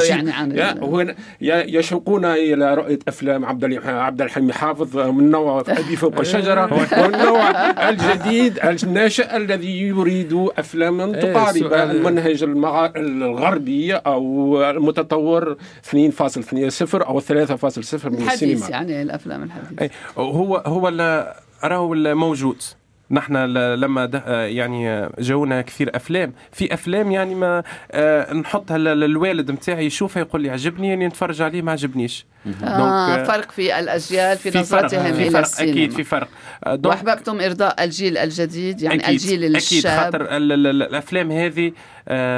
[0.00, 0.52] أجيال- يعني عن
[0.82, 7.50] هنا يشوقون إلى رؤية أفلام عبد عبد الحليم حافظ من نوع أبي فوق الشجرة والنوع
[7.88, 12.42] الجديد الناشئ الذي يريد أفلاما إيه، تقارب المنهج
[12.96, 15.94] الغربي أو المتطور 2.20
[16.94, 18.68] أو 3.0 من الحديث السينما.
[18.68, 20.88] يعني الأفلام الحديثة أي هو هو
[21.64, 22.62] راهو موجود؟
[23.10, 26.32] نحن ل- لما ده آه، يعني جونا كثير أفلام.
[26.52, 31.62] في أفلام يعني ما آه، نحطها للوالد نتاعي يشوفها يقول لي عجبني يعني نتفرج عليه
[31.62, 32.26] ما عجبنيش.
[32.64, 35.72] آه فرق في الأجيال في, في نظرتهم في فرق السينما.
[35.72, 36.28] أكيد في فرق.
[36.64, 39.56] آه، donc وأحببتم إرضاء الجيل الجديد يعني أكيد الجيل أكيد.
[39.56, 40.04] الشاب.
[40.04, 41.72] خاطر ال- ال- ال- الأفلام هذه آه،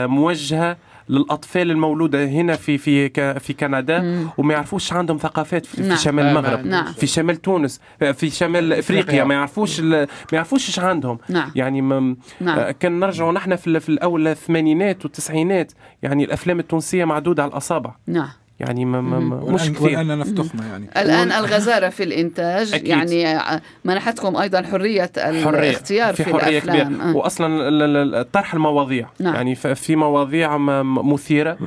[0.06, 0.76] موجهة
[1.08, 5.96] للأطفال المولودة هنا في في ك- في كندا وما يعرفوش عندهم ثقافات في, نعم.
[5.96, 6.92] في شمال آه، المغرب نعم.
[6.92, 7.80] في شمال تونس
[8.14, 9.24] في شمال إفريقيا.
[9.24, 11.50] ما يعرفوش ما يعرفوش إيش عندهم نعم.
[11.54, 12.16] يعني نعم.
[12.58, 18.28] آه، كان نرجعوا نحن في الأول الثمانينات والتسعينات يعني الأفلام التونسية معدودة على الأصابع نعم
[18.60, 19.82] يعني ما ما ما مش كثير.
[19.98, 20.88] والآن نفتخنا يعني.
[20.96, 22.86] الآن الغزارة في الإنتاج أكيد.
[22.88, 23.40] يعني
[23.84, 26.94] منحتكم أيضا حرية الاختيار في, في حرية الأفلام.
[26.94, 27.02] كبيرة.
[27.10, 27.16] آه.
[27.16, 29.08] واصلا ال- ال- ال- طرح المواضيع.
[29.20, 29.34] نعم.
[29.34, 31.58] يعني ف- في مواضيع ما- م- مثيرة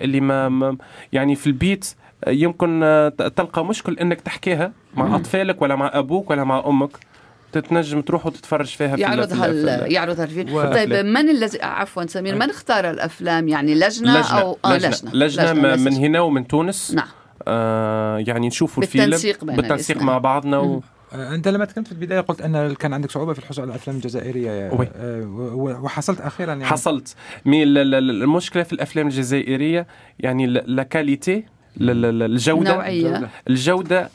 [0.00, 0.76] اللي ما
[1.12, 1.94] يعني في البيت
[2.28, 2.80] يمكن
[3.18, 6.90] ت- تلقى مشكل إنك تحكيها مع أطفالك ولا مع أبوك ولا مع أمك.
[7.52, 10.54] تتنجم تروح وتتفرج فيها في ال- يعرضها في يعرضها الفيلم.
[10.54, 13.88] و- طيب من الذي عفوا سمير من اختار الأفلام؟ يعني لجنة,
[14.20, 15.98] لجنة أو آه لجنة, لجنة, لجنة م- من لجنة.
[16.06, 16.94] هنا ومن تونس.
[16.94, 17.06] نعم.
[17.48, 20.02] آه يعني نشوفوا الفيلم بالتنسيق بين بالتنسيق.
[20.02, 20.82] مع بعضنا و...
[21.12, 23.96] آه، أنت لما تكلمت في البداية قلت أن كان عندك صعوبة في الحصول على الأفلام
[23.96, 24.50] الجزائرية.
[24.96, 25.24] آه،
[25.82, 26.64] وحصلت أخيرا يعني.
[26.64, 27.14] حصلت.
[27.44, 29.86] mais ال- ال- ال- المشكلة في الأفلام الجزائرية
[30.20, 31.44] يعني la qualité
[31.80, 32.74] الجودة.
[32.74, 34.08] نوعيه الجودة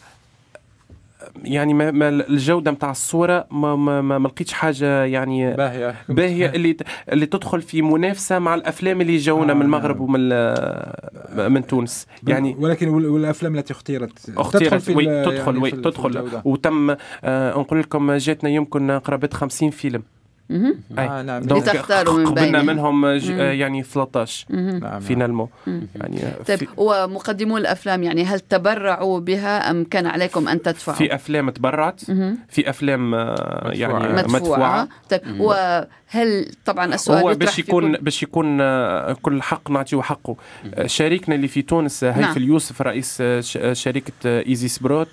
[1.43, 6.49] يعني ما ما الجودة نتاع الصورة ما ما, ما, ما لقيتش حاجة يعني باهية باهية
[6.49, 6.77] اللي
[7.11, 10.03] اللي تدخل في منافسة مع الأفلام اللي جونا آه من المغرب نعم.
[10.03, 15.71] ومن من تونس يعني ولكن وال- والأفلام التي اختيرت اختيرت في وي تدخل يعني وي
[15.71, 16.41] تدخل.
[16.45, 20.03] وتم آه نقول لكم جاتنا يمكن قرابة 50 فيلم.
[20.51, 23.01] آه نعم donc لتختاروا من قبلنا بينهم.
[23.01, 23.05] منهم.
[23.39, 24.77] آه، يعني 13 مهم.
[24.77, 25.87] نعم finalement مم.
[25.95, 31.15] يعني طيب في, ومقدمو الأفلام يعني هل تبرعوا بها أم كان عليكم أن تدفعوا؟ في
[31.15, 32.01] أفلام تبرعت.
[32.49, 34.21] في أفلام آه، يعني مدفوعة.
[34.21, 38.57] مدفوعة مدفوعه طيب وهل طبعا السؤال هو باش يكون كل- باش يكون
[39.13, 40.35] كل حق نعطيه حقه
[40.85, 42.37] شريكنا اللي في تونس هيثم نعم.
[42.37, 45.09] اليوسف رئيس ش- شركة ايزي سبروت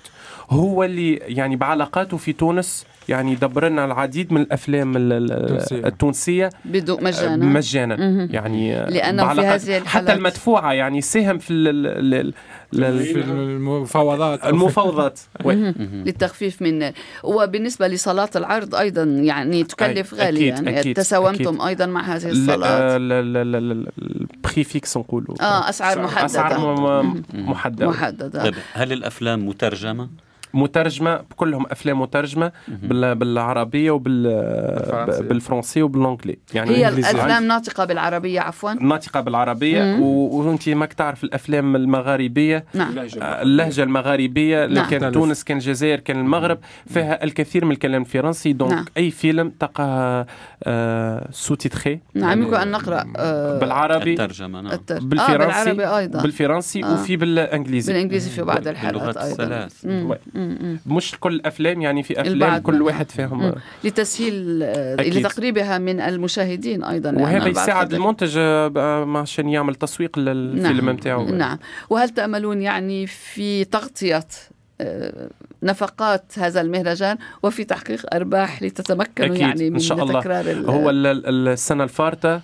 [0.49, 4.93] هو اللي يعني بعلاقاته في تونس يعني دبر لنا العديد من الافلام.
[5.71, 8.27] التونسيه بدون آه، مجانا مجانا.
[8.31, 12.33] يعني آه، لأنه في هذه الحالات- حتى المدفوعه يعني ساهم في ال- ال- ال-
[12.83, 15.19] ال- في المفاوضات المفاوضات.
[15.45, 16.91] للتخفيف من
[17.23, 21.61] وبالنسبة لصالات العرض أيضا يعني تكلف غالي أكيد- يعني أكيد- تساومتم أكيد.
[21.61, 27.49] أيضا مع هذه لا البري فيكس نقولوا آه اسعار م- م- مم.
[27.51, 30.09] محدده محددة طيب هل الافلام مترجمه؟
[30.53, 35.21] مترجمة كلهم أفلام مترجمة بال- بالعربية وبال بالفرنسية.
[35.21, 37.11] بالفرنسي وبالانجلي يعني هي الإنجليزية.
[37.11, 38.73] الأفلام ناطقة بالعربية عفوا.
[38.73, 42.65] ناطقة بالعربية وأنت ماك تعرف الأفلام المغاربية.
[42.73, 42.97] نعم.
[43.21, 44.89] آه، اللهجة المغاربية اللي نعم.
[44.89, 45.13] كان تختلف.
[45.13, 48.53] تونس كان الجزائر كان المغرب فيها الكثير من الكلام الفرنسي.
[48.53, 48.85] donc نعم.
[48.97, 50.25] أي فيلم تلقاه
[51.31, 54.11] sous-titré نعم يمكن أن نقرأ آه بالعربي.
[54.11, 54.71] الترجمة نعم.
[54.73, 54.95] التر...
[54.95, 55.37] آه بالفرنسي.
[55.73, 56.21] بالعربي أيضا.
[56.21, 56.93] بالفرنسي آه.
[56.93, 57.93] وفي بالإنجليزي.
[57.93, 59.31] بالإنجليزي في بعض الحالات أيضا.
[59.31, 59.85] الثلاث.
[60.85, 62.85] مش كل الافلام يعني في أفلام البعض كل منها.
[62.85, 63.53] واحد فيهم مم.
[63.83, 65.13] لتسهيل آه، أكيد.
[65.17, 70.89] لتقريبها من المشاهدين أيضا وهذا يساعد المنتج آه، بقى عشان يعمل تسويق للفيلم نعم.
[70.95, 71.57] نتاعو نعم
[71.89, 74.23] وهل تأملون يعني في تغطية
[74.81, 75.29] آه،
[75.63, 80.19] نفقات هذا المهرجان وفي تحقيق أرباح لتتمكنوا أكيد، يعني إن من شاء الله.
[80.21, 82.41] تكرار هو ال- ال- السنة الفارطة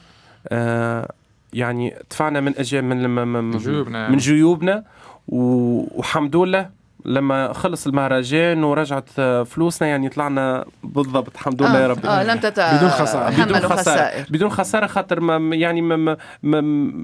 [0.49, 1.11] آه،
[1.53, 4.09] يعني دفعنا من أجي من من, من, جيوبنا.
[4.09, 4.83] من جيوبنا
[5.27, 6.69] وحمد لله
[7.07, 12.37] لما خلص المهرجان ورجعت آه، فلوسنا يعني طلعنا بالضبط الحمد لله يا رب آه لم
[12.39, 12.59] تت...
[12.59, 13.29] بدون خسارة.
[13.45, 16.61] بدون خسارة خسائر بدون خسارة خاطر ما يعني ما ما ما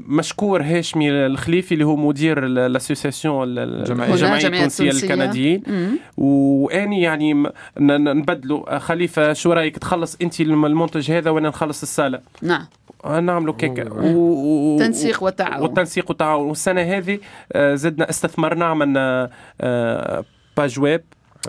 [0.08, 4.13] مشكور هاشمي الخليفي اللي هو مدير ال- الاسوسياسيون ال- الجمعية.
[4.13, 5.16] الجمعية هنا جمعية التونسية التونسية.
[5.16, 5.98] للكنديين مم.
[6.18, 7.44] واني يعني
[7.80, 12.68] نبدلوا خليفة شو رأيك تخلص أنت الم- المنتج هذا وأنا نخلص السالة نعم آه،
[13.06, 13.88] نعملوا كيك.
[13.92, 14.78] و...
[14.80, 17.20] تنسيق وتعاون والتنسيق والتعاون والسنة هذه
[17.54, 19.30] آه، زدنا استثمرنا عملنا
[19.62, 20.26] آه،
[20.58, 21.02] page web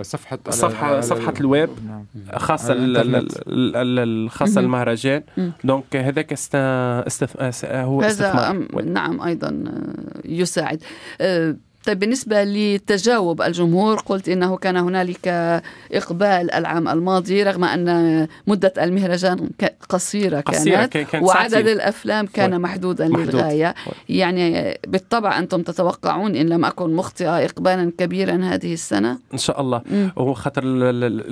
[0.02, 1.68] صفحة صفحة- صفحة الويب.
[1.86, 2.04] نعم.
[3.76, 4.64] على الخاصه مهم.
[4.64, 5.22] المهرجان.
[5.64, 6.32] donc هذاك.
[6.32, 7.36] استث...
[7.36, 10.82] أس- هو هذا استثمار نعم أيضا آه، يساعد
[11.20, 15.28] آه، طيب بالنسبة لتجاوب الجمهور قلت إنه كان هنالك
[15.92, 19.48] إقبال العام الماضي رغم أن مدة المهرجان
[19.88, 21.68] قصيرة قصيرة كانت كان- كانت وعدد ساعتين.
[21.72, 22.60] الأفلام كان.
[22.60, 23.34] محدودا محدود.
[23.34, 23.74] للغاية.
[24.08, 29.82] يعني بالطبع أنتم تتوقعون إن لم أكن مخطئة إقبالا كبيرا هذه السنة إن شاء الله
[29.90, 30.12] مم.
[30.16, 31.24] وهو خاطر ال- ال- ال-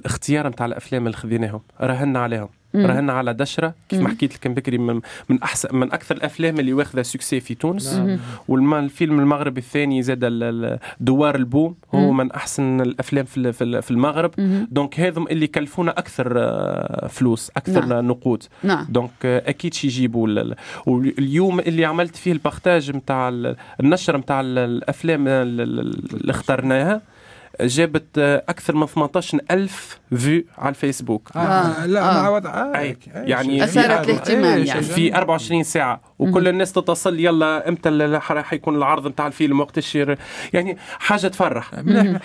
[0.00, 2.86] الاختيار نتاع الأفلام اللي خذيناهم رهنا عليهم مم.
[2.86, 4.08] رهنا على دشرة كيف ما.
[4.08, 8.18] حكيت لك بكري من, من احسن من أكثر الأفلام اللي واخذة succès في تونس نعم.
[8.48, 12.12] والفيلم المغربي الثاني زاد دوار البوم هو.
[12.12, 14.30] من أحسن الأفلام في في ال- في المغرب.
[14.70, 18.06] donc هذم اللي كلفونا أكثر آه، فلوس أكثر نعم.
[18.08, 20.54] نقود نعم donc آه، أكيد شي يجيبوا ال- ال-
[20.86, 26.30] واليوم اللي عملت فيه ال partage نتاع ال- النشر نتاع ال- الأفلام ال- ال- اللي
[26.30, 27.00] اخترناها
[27.60, 31.38] جابت آه، أكثر من 18 ألف vues على الفيسبوك آه.
[31.38, 31.86] آه.
[31.86, 32.12] لا آه.
[32.14, 32.72] ما عوض آه.
[33.14, 34.82] يعني أثارت في- الاهتمام يعني.
[34.82, 39.78] في 24 ساعة وكل الناس تتصل يلا إمتى ال- راح يكون العرض نتاع الفيلم وقت
[39.78, 40.18] الشير
[40.52, 41.74] يعني حاجة تفرح.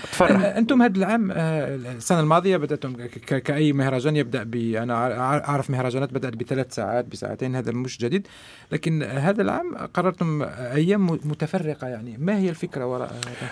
[0.04, 5.18] تفرح أنتم هذا العام آه، السنة الماضية بدأتم ك- ك- كأي مهرجان يبدأ ب أنا
[5.50, 8.28] أعرف مهرجانات بدأت بثلاث ساعات بساعتين هذا مش جديد
[8.72, 13.12] لكن هذا العام قررتم أيام م- متفرقة يعني ما هي الفكرة وراء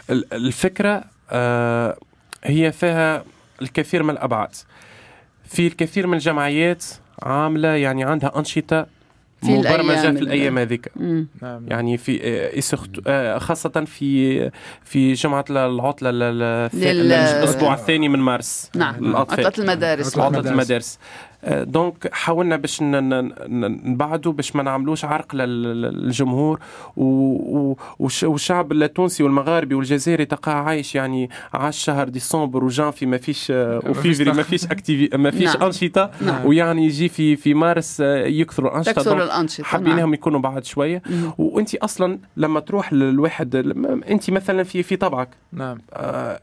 [0.10, 0.16] هذا؟
[1.32, 1.98] آه،
[2.44, 3.24] هي فيها
[3.62, 4.50] الكثير من الأبعاد
[5.46, 6.84] في الكثير من الجمعيات
[7.24, 8.86] عاملة يعني عندها أنشطة
[9.42, 10.92] في الأيام مبرمجة في ال- الأيام هذيك.
[11.42, 12.62] نعم يعني في آه،
[13.08, 14.52] آه، خاصة في
[14.84, 19.16] في جمعة العطلة ال- ال- لل- الأسبوع الثاني من مارس نعم.
[19.16, 21.00] عطلة المدارس عطلة المدارس.
[21.48, 26.60] donc حاولنا باش نبعدوا باش ما نعملوش عرق لل- للجمهور
[28.24, 34.32] والشعب التونسي والمغاربي والجزائري تلقاه عايش يعني عاش شهر ديسمبر وجانفي ما فيش آه، وفيفري
[34.32, 35.64] ما فيش activités ما فيش نعم.
[35.64, 36.46] أنشطة نعم.
[36.46, 39.72] ويعني يجي في في مارس آه، يكثروا الأنشطة تكثر الأنشطة نعم.
[39.72, 41.02] حبيناهم يكونوا بعد شوية.
[41.38, 43.56] وأنت أصلا لما تروح للواحد
[44.10, 46.40] أنت مثلا في في طبعك نعم آه،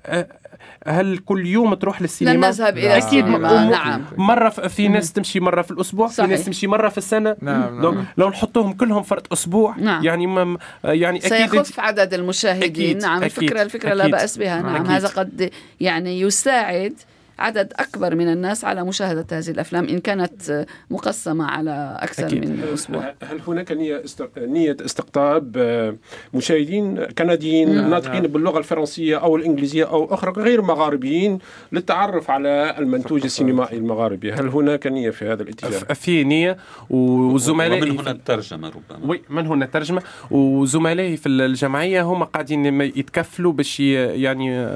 [0.87, 4.03] هل كل يوم تروح لن للسينما؟ نذهب إلى أكيد السينما نعم
[4.51, 6.31] في في ناس تمشي مرة في الأسبوع في صحيح.
[6.31, 10.05] ناس تمشي مرة في السنة نعم دونك نعم لو نحطوهم كلهم فرد أسبوع نعم.
[10.05, 14.15] يعني ما يعني أكيد سيخف عدد المشاهدين أكيد، نعم أكيد، الفكرة الفكرة لا أكيد.
[14.15, 14.91] بأس بها نعم أكيد.
[14.91, 15.51] هذا قد
[15.81, 16.95] يعني يساعد
[17.43, 22.51] عدد أكبر من الناس على مشاهدة هذه الأفلام إن كانت مقسمة على أكثر أكيد.
[22.51, 24.03] من أسبوع هل هناك نية
[24.39, 25.97] نية استقطاب آه،
[26.35, 27.91] مشاهدين كنديين نعم.
[27.91, 31.39] ناطقين باللغة الفرنسية أو الإنجليزية أو أخرى غير مغاربيين
[31.73, 36.57] للتعرف على المنتوج السينمائي المغاربي هل هناك نية في هذا الاتجاه؟ في نية
[36.91, 42.81] وزملائي ومن هنا في- الترجمة ربما وي من هنا الترجمة وزملائي في الجمعية هم قاعدين
[42.83, 44.67] يتكفلوا باش يعني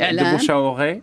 [0.00, 0.28] إعلان.
[0.34, 1.02] دبوشاوغي.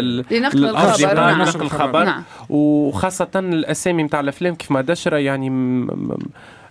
[0.00, 1.42] لنقل لنقل الخبر، نعم.
[1.42, 2.04] نقل الخبر.
[2.04, 2.22] نعم.
[2.48, 6.18] وخاصة الأسامي نتاع الأفلام كيف ما دشرة يعني م- م-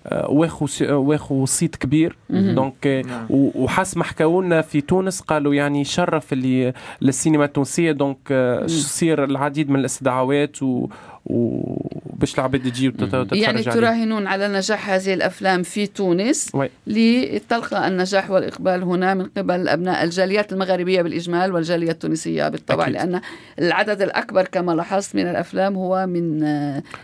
[0.08, 2.16] آه، واخو س- واخو صيت كبير.
[2.30, 3.26] donc آه، نعم.
[3.30, 7.92] و- وحسب ما حكاوا لنا في تونس قالوا يعني شرف اللي للسينما التونسية.
[7.92, 10.88] donc آه، تصير العديد من الاستدعاءات و
[11.30, 13.64] وباش العباد تجي وتت- وتتفرج يعني.
[13.64, 16.70] تراهنون على نجاح هذه الأفلام في تونس oui.
[16.88, 22.94] لتلقى النجاح والإقبال هنا من قبل أبناء الجاليات المغاربية بالإجمال والجالية التونسية بالطبع أكيد.
[22.94, 23.22] لأن
[23.60, 26.40] العدد الأكبر كما لاحظت من الأفلام هو من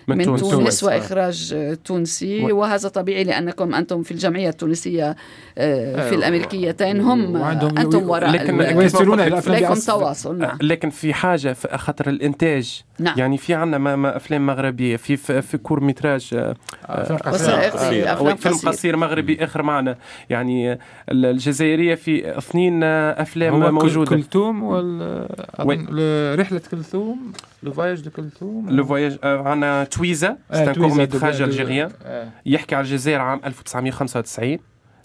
[0.08, 0.40] من من تونس.
[0.42, 0.84] تونس, تونس.
[0.84, 2.52] وإخراج آه، تونسي oui.
[2.52, 5.16] وهذا طبيعي لأنكم أنتم في الجمعية التونسية
[5.58, 6.16] آه، في أيوة.
[6.16, 7.36] الأمريكيتين هم
[7.78, 13.38] أنتم وراء لكن- لكم بأس- تواصل نعم لكن في حاجة في خاطر الإنتاج نعم يعني
[13.38, 17.30] في عندنا ما ما أفلام مغربية في في, في court métrage آه، قصيرة.
[17.30, 18.04] وثائقي.
[18.14, 18.70] أفلام أو فيلم قصير.
[18.70, 19.96] قصير مغربي آخر معنا
[20.30, 20.80] يعني آه،
[21.12, 24.10] الجزائرية في اثنين آه، أفلام موجودة.
[24.16, 25.28] كلثوم ولا
[25.60, 25.76] oui.
[25.76, 30.38] أظن ل- رحلة كلثوم le voyage de كلثوم le voyage آه، عندنا تويزا.
[30.54, 32.28] c'est un court métrage algérien آه.
[32.46, 34.60] يحكي على الجزائر عام 1995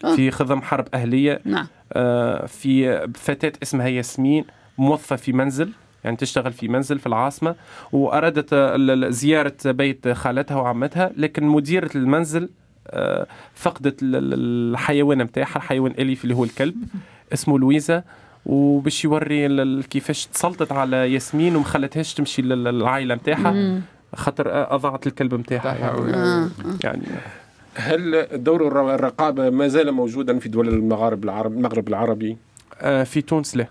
[0.04, 0.14] آه.
[0.16, 1.40] في خضم حرب أهلية.
[1.44, 1.66] نعم.
[1.92, 4.44] آه، في فتاة اسمها ياسمين
[4.78, 5.70] موظفة في منزل.
[6.04, 7.54] يعني تشتغل في منزل في العاصمة
[7.92, 8.54] وأرادت
[9.12, 12.48] زيارة بيت خالتها وعمتها لكن مديرة المنزل
[12.88, 14.34] آه، فقدت ال- ال-
[14.74, 16.74] الحيوان متاعها الحيوان أليف اللي هو الكلب
[17.32, 18.02] اسمه لويزا
[18.46, 23.80] وباش يوري كيفاش تسلطت على ياسمين وما خلتهاش تمشي لل- للعائلة متاعها مم.
[24.14, 26.48] خاطر آه، أضاعت الكلب متاعها يعني, آه.
[26.84, 27.02] يعني
[27.74, 32.36] هل دور الر- الرقابة ما زال موجودا في دول المغارب العرب المغرب العربي؟
[32.80, 33.66] آه، في تونس لا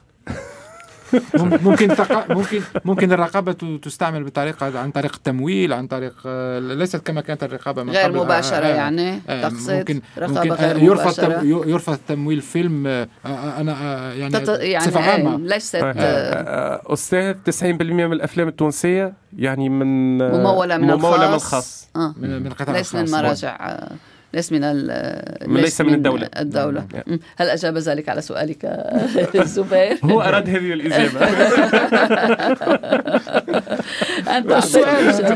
[1.63, 6.95] ممكن ثق- ممكن ممكن الرقابة ت- تستعمل بطريقة عن طريق التمويل عن طريق آه، ليست
[7.07, 8.17] كما كانت الرقابة من غير قبل.
[8.19, 11.97] آه، مباشرة آه، يعني آه، تقصد ممكن رقابة ممكن غير آه، يرفض مباشرة تم- يرفض
[12.07, 14.49] تمويل فيلم آه، أنا آه، يعني تت...
[14.59, 17.63] يعني بصفة إيه، عامة ليست آه، آه، آه، أستاذ 90%
[18.05, 22.13] من الأفلام التونسية يعني من ممولة من ممولة من الخاص الخاص آه.
[22.17, 23.43] من من قطاع ليس من الخاص.
[24.33, 24.87] آه، ليس من ال
[25.49, 26.29] من- ليس من الدولة.
[26.39, 26.87] الدولة.
[26.93, 27.19] نعم.
[27.37, 28.65] هل أجاب ذلك على سؤالك
[29.55, 31.19] زبير؟ هو أراد هذه الإجابة.
[34.37, 34.51] أنت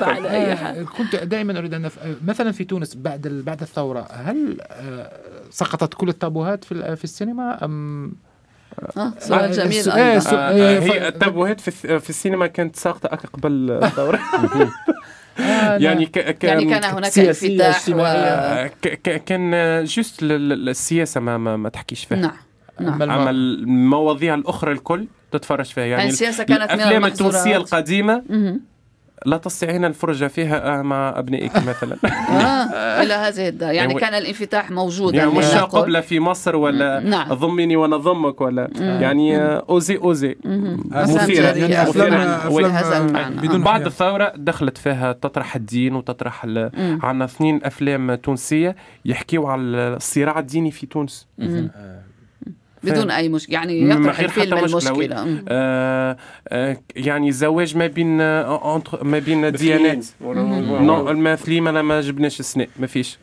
[0.03, 1.93] على أي آه، حال كنت دائما أريد أن أف-
[2.27, 5.11] مثلا في تونس بعد بعد الثورة هل آه،
[5.49, 8.13] سقطت كل التابوهات في ال- في السينما؟ أم
[8.97, 9.67] آه، سؤال آه، جميل.
[9.79, 14.69] السؤال- أيضا السؤال- آه، آه، هي التابوهات في السينما كانت ساقطة قبل الثورة آه،
[15.39, 17.99] يعني ك- كان يعني كان هناك انفتاح و...
[17.99, 19.51] آه، ك- ك- كان
[19.83, 22.17] جوست ال- ال- السياسة ما ما, ما تحكيش فيها.
[22.17, 22.31] نعم
[22.79, 23.01] نعم.
[23.01, 25.83] أما المواضيع الأخرى الكل تتفرج فيها.
[25.83, 27.71] يعني يعني السياسة كانت المحظورات.
[27.73, 28.61] القديمة مهم.
[29.25, 31.97] لا تستطيعين الفرجة فيها مع أبنائك مثلا
[32.29, 35.45] آه إلى هذه الدرجة يعني يعني- كان الانفتاح موجودا يعني مش.
[35.53, 37.33] قبلة في مصر ولا نعم.
[37.33, 39.63] ضمني وأنا ضمك ولا يعني آه،
[40.45, 40.83] مهم.
[40.93, 41.45] أفلام مثيرة.
[41.45, 41.91] يعني
[42.63, 43.29] بهذا آه،.
[43.29, 43.85] بدون بعد.
[43.85, 46.45] الثورة دخلت فيها تطرح الدين وتطرح.
[47.03, 51.27] عنا اثنين أفلام تونسية يحكيوا على الصراع الديني في تونس.
[52.83, 54.57] بدون أي مشكله يعني يطرح الفيلم.
[54.57, 55.41] المشكلة.
[55.47, 56.17] آه
[56.47, 60.05] آه يعني زواج ما بين آه ما بين ديانات.
[60.21, 63.17] نو المثليين أنا ما جبناش السنة ما فيش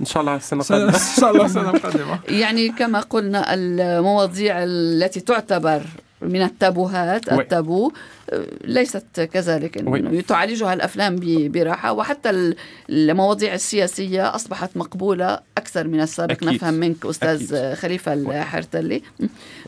[0.00, 4.54] إن شاء الله السنة سنة- القادمة ان شاء الله سنه قادمه يعني كما قلنا المواضيع
[4.64, 5.82] التي تعتبر
[6.24, 7.42] من التابوهات وي.
[7.42, 7.92] التابو
[8.30, 10.00] آه، ليست كذلك وي.
[10.00, 11.16] إنه تعالجها الأفلام
[11.50, 12.56] براحة وحتى ال-
[12.90, 16.30] المواضيع السياسية أصبحت مقبولة أكثر من السابق.
[16.32, 16.48] أكيد.
[16.48, 17.74] نفهم منك أستاذ أكيد.
[17.78, 19.02] خليفه الحرتلي.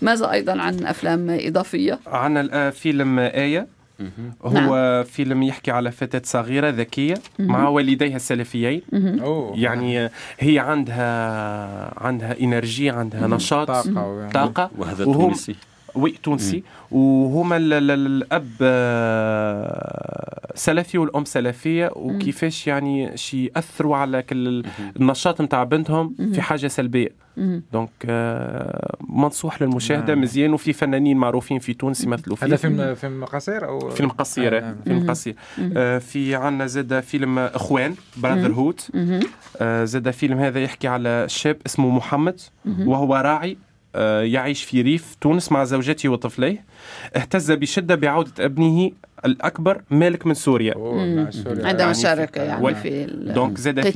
[0.03, 3.66] ماذا أيضا عن أفلام إضافية؟ عنا الآن فيلم آية.
[4.42, 8.83] هو فيلم يحكي على فتاة صغيرة ذكية مع والديها السلفيين.
[9.55, 14.71] يعني هي عندها عندها énergie عندها نشاط طاقة و- طاقة.
[14.79, 15.55] وهذا وهم- تونسي
[15.96, 16.62] oui تونسي.
[16.90, 21.90] وهما ال- ال- الأب آه، سلفي والأم سلفية.
[21.96, 24.62] وكيفاش يعني شي يأثروا على كل
[25.00, 27.26] النشاط نتاع بنتهم في حاجة سلبية.
[27.72, 30.20] donc آه، منصوح للمشاهدة نعم.
[30.22, 30.52] مزيان.
[30.52, 32.46] وفي فنانين معروفين في تونس يمثلوا فيه.
[32.46, 34.56] هذا فيلم فيلم قصير أو؟ فيلم قصير.
[34.59, 34.76] آه، نعم.
[34.85, 35.35] فيلم قصير.
[36.00, 38.81] في عندنا زاد فيلم إخوان Brotherhood
[39.85, 42.40] زاد فيلم هذا يحكي على شاب اسمه محمد.
[42.87, 43.56] وهو راعي.
[44.22, 46.64] يعيش في ريف تونس مع زوجته وطفليه.
[47.16, 48.90] اهتز بشدة بعودة ابنه
[49.24, 50.74] الأكبر مالك من سوريا.
[50.74, 51.66] أوه، مع سوريا.
[51.66, 53.88] عندها يعني مشاركة في- يعني وال- في ال- donc زاد في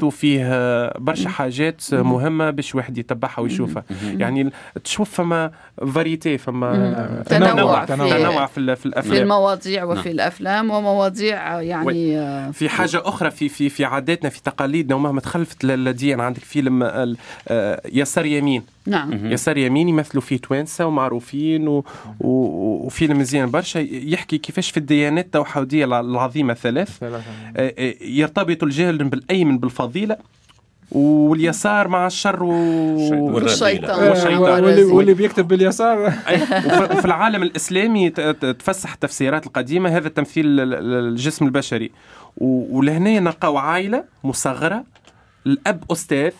[0.00, 3.84] مع- وفيه آه، برشا حاجات آه، مهمة باش واحد يتبعها ويشوفها.
[4.16, 4.50] يعني
[4.84, 5.50] تشوف فما
[5.94, 7.84] فاريتي فما تنوع تنوع.
[7.84, 8.86] في تنوع في ال- في
[9.22, 10.08] المواضيع وفي نعم.
[10.14, 15.64] الأفلام ومواضيع يعني آه، في حاجة أخرى في في في عاداتنا في تقاليدنا ومهما تخلفت
[15.64, 17.16] للدين عندك فيلم ال-
[17.48, 18.62] آه، يسار يمين.
[18.86, 19.26] نعم.
[19.32, 21.84] يسار يمين يمثلوا فيه توانسة ومعروفين و...
[22.20, 22.28] و...
[22.86, 23.78] وفيلم مزيان برشا.
[23.90, 26.98] يحكي كيفاش في الديانات التوحدية العظيمة ثلاث.
[26.98, 27.24] ثلاثة.
[27.56, 30.16] آه، آه، يرتبط الجهل بالأيمن بالفضيلة
[30.92, 32.48] واليسار مع الشر و...
[33.34, 34.08] والشيطان.
[34.08, 34.64] والشيطان.
[34.64, 35.98] واللي, بيكتب باليسار.
[36.92, 39.96] وفي العالم الإسلامي ت- ت- تفسح التفسيرات القديمة.
[39.96, 41.90] هذا تمثيل ال- ال- الجسم البشري.
[42.36, 44.84] و- ولهنا نلقاو عائلة مصغرة.
[45.46, 46.30] الأب أستاذ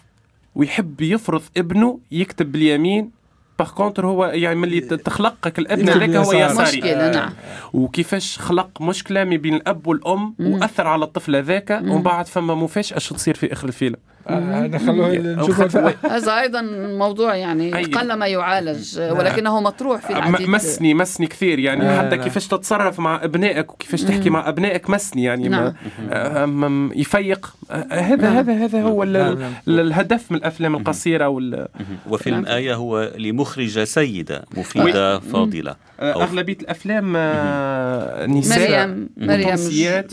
[0.54, 3.10] ويحب يفرض ابنه يكتب باليمين.
[3.58, 6.32] باغ كونتر هو يعني ملي تخلقك الابن هذاك هو.
[6.32, 6.62] يساري.
[6.62, 7.32] مشكلة نعم.
[7.72, 12.98] وكيفاش خلق مشكلة ما بين الأب والأم وأثر على الطفل هذاك ومن بعد فما مفاجأة
[12.98, 13.96] شو تصير في آخر الفيلم.
[14.30, 16.60] نخلوه هذا أيضا
[16.98, 17.84] موضوع يعني أي.
[17.84, 20.48] قلما يعالج ولكنه مطروح في العديد.
[20.48, 21.58] مسني مسني كثير.
[21.58, 22.16] يعني آه، حتى.
[22.16, 25.72] كيفاش تتصرف مع أبنائك وكيفاش تحكي مع أبنائك مسني يعني ما نعم.
[26.10, 27.54] آه، م- م- يفيق.
[27.70, 29.52] آه، هذا هذا هذا هو نعم، نعم.
[29.68, 31.66] ال- الهدف من الأفلام القصيرة وال
[32.10, 35.72] وفيلم آية هو لمخرجة سيدة مفيدة فاضلة.
[35.72, 40.06] أو- أغلبية الأفلام آه، نساء مريم مريم جبير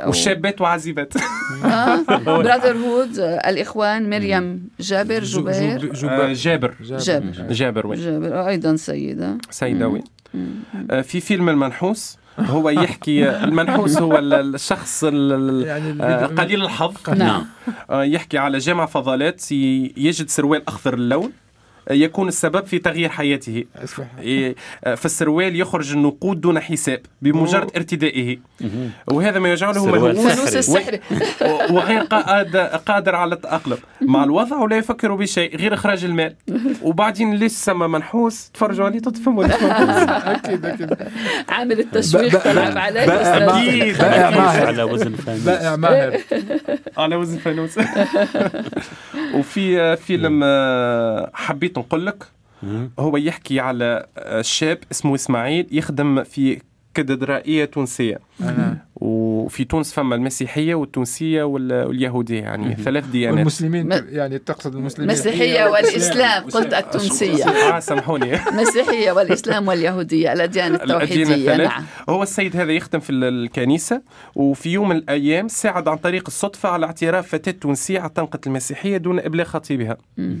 [0.00, 1.12] أو- وشابات وعزيبات
[2.26, 5.92] براذر هود الإخوان مريم جابر جبير.
[6.10, 6.74] آه، جابر.
[6.80, 7.30] جابر.
[7.50, 7.86] جابر.
[7.86, 9.38] وين جابر أيضا سيدة.
[9.50, 10.02] سيدة وين
[10.90, 16.62] آه، في فيلم المنحوس هو يحكي المنحوس هو ال- الشخص ال- ال- يعني آه، قليل
[16.62, 16.94] الحظ.
[17.16, 17.44] نعم.
[17.90, 21.24] آه، يحكي على جامع فضلات يجد سروال أخضر اللون.
[21.26, 21.49] آه،
[21.90, 23.64] يكون السبب في تغيير حياته.
[24.84, 28.38] آه، في السروال يخرج النقود دون حساب بمجرد ارتدائه.
[29.06, 30.70] وهذا ما يجعله مهووس
[31.70, 33.78] وغير قادر, قادر على التأقلم.
[34.00, 36.34] مع الوضع ولا يفكر بشيء غير إخراج المال.
[36.82, 40.94] وبعدين ليش سما منحوس؟ تفرجوا عليه منحوس أكيد أكيد.
[41.48, 42.42] عامل التشويق.
[42.42, 42.74] تلعب.
[42.74, 44.38] بقى- أكيد بائع أكيد.
[44.38, 44.66] ماهر.
[44.66, 46.20] على وزن فانوس بائع ماهر.
[46.98, 47.78] على وزن فانوس.
[49.34, 52.24] وفي فيلم آه، حبيت نقول لك.
[52.98, 56.60] هو يحكي على آه، شاب اسمه إسماعيل يخدم في
[56.94, 58.18] كاتدرائيه تونسية.
[59.00, 63.36] وفي تونس فما المسيحية والتونسية وال- واليهودية يعني ثلاث ديانات.
[63.38, 65.10] والمسلمين ما- يعني تقصد المسلمين.
[65.10, 66.44] المسيحية والإسلام.
[66.44, 67.44] قلت التونسية.
[67.48, 68.32] آه سامحوني
[69.68, 71.68] واليهودية الأديان الأديان التوحيدية الثلاث.
[71.70, 71.84] نعم.
[72.08, 74.02] هو السيد هذا يخدم في ال- الكنيسة
[74.34, 79.18] وفي يوم من الأيام ساعد عن طريق الصدفة على اعتراف فتاة تونسية اعتنقت المسيحية دون
[79.20, 79.96] إبلاغ خطيبها.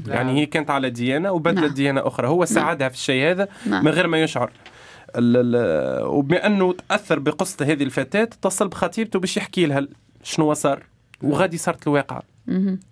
[0.08, 1.74] يعني هي كانت على ديانة وبدلت نعم.
[1.74, 2.28] ديانة أخرى.
[2.28, 3.84] هو ساعدها في الشيء هذا نعم.
[3.84, 4.50] من غير ما يشعر.
[5.16, 9.86] وبما أنه تأثر بقصة هذه الفتاة اتصل بخطيبته باش يحكي لها
[10.22, 10.86] شنو صار.
[11.22, 12.22] وغادي صارت الواقعة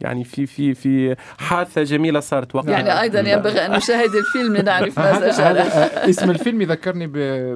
[0.00, 4.98] يعني في في في حادثة جميلة صارت وقع يعني أيضا ينبغي أن نشاهد الفيلم لنعرف
[4.98, 5.60] ماذا جرى
[6.10, 7.06] اسم الفيلم يذكرني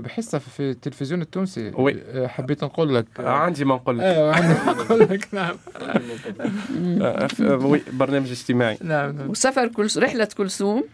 [0.01, 1.72] بحصة في التلفزيون التونسي.
[1.75, 2.03] وي.
[2.12, 3.07] آه، حبيت نقول لك.
[3.18, 4.05] عندي ما نقول لك.
[4.05, 5.55] أيوه عندي نقول لك نعم.
[7.03, 7.29] آه،
[7.92, 8.79] برنامج اجتماعي.
[8.83, 9.31] نعم نعم.
[9.31, 10.85] وسفر كلثوم رحلة كلثوم.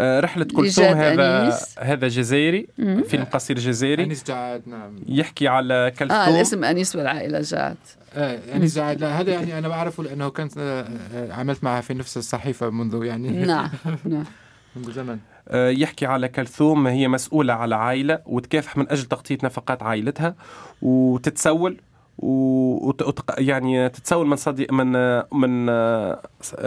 [0.00, 1.78] رحلة كلثوم هذا أنيس.
[1.78, 2.66] هذا جزائري
[3.08, 4.04] فيلم قصير جزائري.
[4.04, 4.96] أنيس جعاد نعم.
[5.08, 7.76] يحكي على آه كلثوم الاسم أنيس والعائلة جات
[8.14, 11.94] آه أنيس جعاد لا هذا يعني أنا بعرفه لأنه كنت آه، آه، عملت معها في
[11.94, 13.70] نفس الصحيفة منذ يعني نعم
[14.04, 14.24] نعم.
[14.76, 15.18] منذ زمن.
[15.48, 20.34] آه، يحكي على كلثوم هي مسؤولة على عائلة وتكافح من أجل تغطية نفقات عائلتها
[20.82, 21.80] وتتسول.
[22.18, 22.92] و...
[23.38, 26.22] يعني تتسول من صديق من آه، من آه،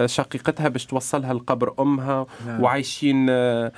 [0.05, 2.63] شقيقتها باش توصلها لقبر أمها نعم.
[2.63, 3.71] وعايشين آه، آه،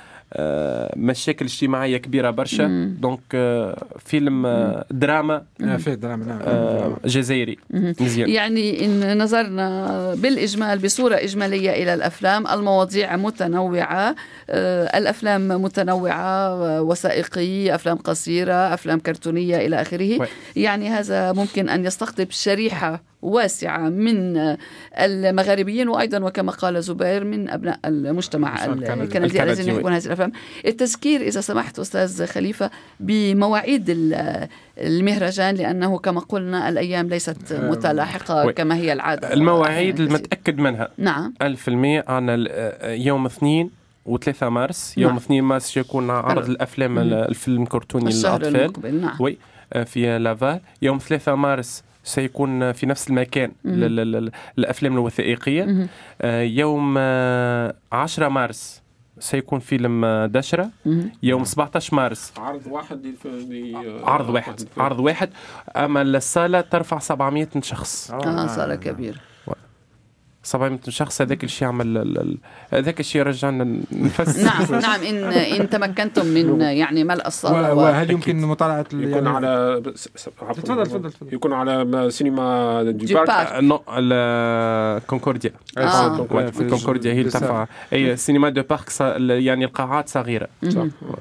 [0.96, 2.94] مشاكل اجتماعية كبيرة برشا.
[3.00, 6.38] donc آه، فيلم آه، دراما آه، في دراما نعم.
[6.42, 7.58] آه، جزائري.
[8.00, 8.30] مزيان.
[8.30, 14.14] يعني إن نظرنا بالإجمال بصورة إجمالية إلى الأفلام المواضيع متنوعة
[14.50, 20.20] آه، الأفلام متنوعة آه، وثائقية أفلام قصيرة أفلام كرتونية إلى آخره.
[20.20, 20.26] oui.
[20.56, 24.58] يعني هذا ممكن أن يستقطب شريحة واسعة من آه،
[24.98, 29.42] المغاربيين وأيضا وكما قال زبير من أبناء المجتمع الكندي.
[29.42, 29.74] الذين.
[29.74, 30.32] يحبون هذه الأفلام
[30.66, 34.48] التذكير إذا سمحت أستاذ خليفة بمواعيد ال-
[34.78, 38.52] المهرجان لأنه كما قلنا الأيام ليست متلاحقة وي.
[38.52, 43.70] كما هي العادة المواعيد آه، المتأكد منها نعم ألف المية عنا ال- آه، يوم اثنين
[44.06, 45.16] وثلاثة مارس يوم نعم.
[45.16, 46.98] اثنين مارس يكون عرض الأفلام مم.
[46.98, 49.38] الفيلم للأطفال المقبل نعم وي
[49.72, 51.82] آه، في لافال يوم 3 مارس
[52.14, 53.74] سيكون في نفس المكان مم.
[53.74, 55.88] لل- لل- الافلام الوثائقية مهم.
[56.22, 58.82] آه، يوم آه، 10 مارس
[59.18, 60.26] سيكون فيلم آه،
[60.86, 61.12] مهم.
[61.22, 63.14] يوم 17 مارس عرض واحد.
[64.04, 65.30] عرض واحد عرض واحد
[65.76, 69.20] أما الصالة ترفع 700 شخص آه صار
[70.56, 72.38] كبير 700 شخص هذاك الشيء ال-
[72.70, 77.74] هذاك الشيء رجعنا نفسر نعم نعم ان إن تمكنتم من يعني ملء الصاله.
[77.74, 80.62] وهل يمكن مطالعة ال- يكون يعني- على س- س- عفواً.
[80.62, 83.46] تفضل تفضل يكون على Cinéma du Parc Parc.
[83.46, 86.26] آه، non ال- كونكورديا آه.
[86.30, 90.48] oui، في كونكورديا هي اللي ترفع أي Cinéma du Parc ص- يعني القاعات صغيرة.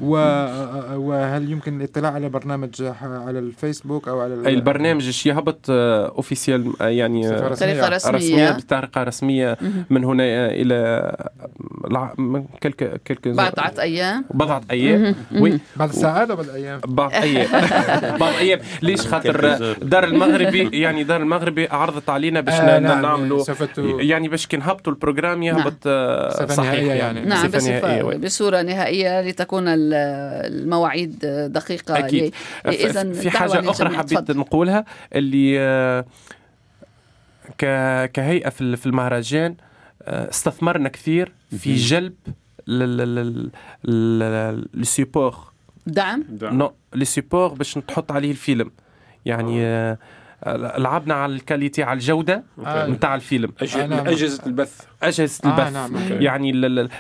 [0.01, 2.69] وهل يمكن الاطلاع على برنامج
[3.01, 8.51] على الفيسبوك أو على البرنامج إيش يهبط officiel يعني بصفة آه، رسمية.
[8.51, 9.57] بطريقة رسمية رسمية.
[9.89, 11.11] من هنا إلى
[12.63, 14.25] quelques quelques بضعه أيام.
[14.33, 15.15] بضعه أيام.
[15.35, 17.47] oui بعد الساعات أو بعد الأيام بعض أيام.
[18.23, 18.59] بعض أيام.
[18.81, 23.43] ليش خاطر دار المغربي يعني دار المغربي عرضت علينا باش آه، نعم، نعملوا
[24.01, 27.25] يعني باش كي نهبطوا ال programme يهبط آه، صفة صحيح يعني, يعني.
[27.25, 28.17] نعم بصفة.
[28.17, 29.93] بصورة نهائية لتكون ال-
[30.53, 31.19] المواعيد
[31.51, 31.97] دقيقة.
[31.99, 32.33] أكيد.
[32.67, 35.59] إذا في حاجة أخرى حبيت نقولها اللي
[37.63, 39.55] آه، ك- كهيئة في ال- في المهرجان
[40.03, 42.13] آه، استثمرنا كثير في جلب
[44.75, 45.35] ال support
[45.87, 48.71] دعم non les supports باش تحط عليه الفيلم
[49.25, 49.97] يعني آه،
[50.77, 52.87] لعبنا على ال qualité على الجودة آه.
[52.87, 54.07] نتاع الفيلم آه، نعم.
[54.07, 56.21] أجهزة البث أجهزة آه، البث نعم،.
[56.21, 56.51] يعني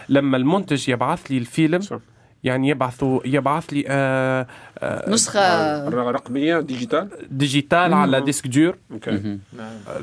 [0.09, 1.99] لما المنتج يبعث لي الفيلم صح.
[2.43, 4.47] يعني يبعثوا يبعث لي آه،
[4.79, 5.89] آه، نسخة.
[5.89, 9.37] رقمية digital؟ digital على disque dur OK.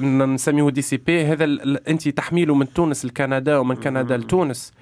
[0.01, 1.25] ن- نسميه DCP.
[1.25, 1.45] هذا
[1.89, 4.73] أنت تحميله من تونس لكندا ومن كندا لتونس.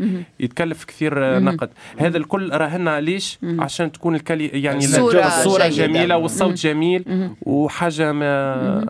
[0.40, 1.70] يتكلف كثير آه، نقد.
[1.98, 5.68] هذا الكل راهنا ليش عشان تكون ال qualité يعني الصورة الصورة.
[5.68, 7.04] جميلة والصوت جميل
[7.42, 8.86] وحاجة ما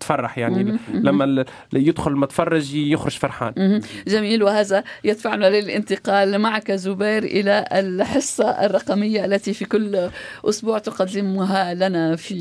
[0.00, 0.78] تفرح يعني.
[0.94, 3.80] لما ال- يدخل المتفرج يخرج فرحان.
[4.08, 4.42] جميل.
[4.42, 10.08] وهذا يدفعنا للانتقال معك زبير إلى الحصة الرقمية التي في كل
[10.44, 12.34] أسبوع تقدمها لنا في.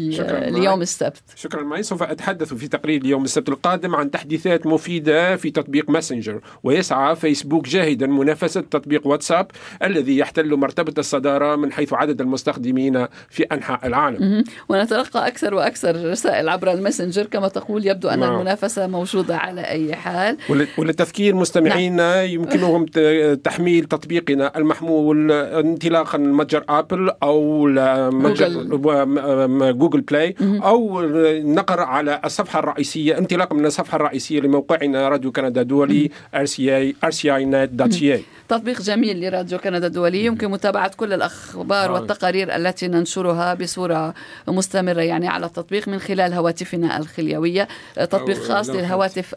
[0.47, 1.21] اليوم السبت.
[1.36, 1.84] شكرا معي.
[1.84, 7.67] سوف أتحدث في تقرير اليوم السبت القادم عن تحديثات مفيدة في تطبيق ماسنجر ويسعى فيسبوك
[7.67, 9.47] جاهدا منافسة تطبيق واتساب
[9.84, 14.43] الذي يحتل مرتبة الصدارة من حيث عدد المستخدمين في أنحاء العالم.
[14.69, 18.34] ونتلقى أكثر وأكثر رسائل عبر الماسنجر كما تقول يبدو أن نعم.
[18.34, 20.38] المنافسة موجودة على أي حال.
[20.49, 25.18] ول- ولتذكير مستمعينا يمكنهم ت- تحميل تطبيقنا المحمول.
[25.32, 27.65] انطلاقا من متجر آبل أو
[28.11, 29.78] متجر جوجل.
[29.78, 36.11] جوجل بلاي أو النقر على الصفحة الرئيسية انطلاقا من الصفحة الرئيسية لموقعنا راديو كندا دولي
[36.36, 40.26] rci.net.ca تطبيق جميل لراديو كندا الدولي.
[40.26, 44.13] يمكن متابعة كل الأخبار والتقارير التي ننشرها بصورة
[44.47, 47.67] مستمرة يعني على التطبيق من خلال هواتفنا الخليوية.
[47.95, 48.88] تطبيق خاص اللوحات.
[48.88, 49.36] للهواتف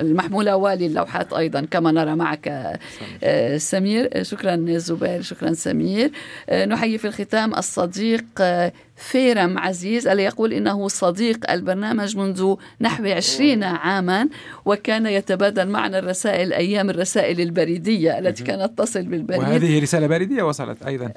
[0.00, 2.78] المحمولة وللوحات أيضا كما نرى معك
[3.24, 4.22] آه، سمير.
[4.22, 4.37] شكرا.
[4.78, 6.10] زبير شكرا سمير.
[6.48, 10.06] آه، نحيي في الختام الصديق آه، فيرم عزيز.
[10.06, 14.28] الذي يقول إنه صديق البرنامج منذ نحو عشرين عاما
[14.64, 19.40] وكان يتبادل معنا الرسائل أيام الرسائل البريدية التي كانت تصل بالبريد.
[19.40, 21.12] وهذه رسالة بريديه وصلت أيضا.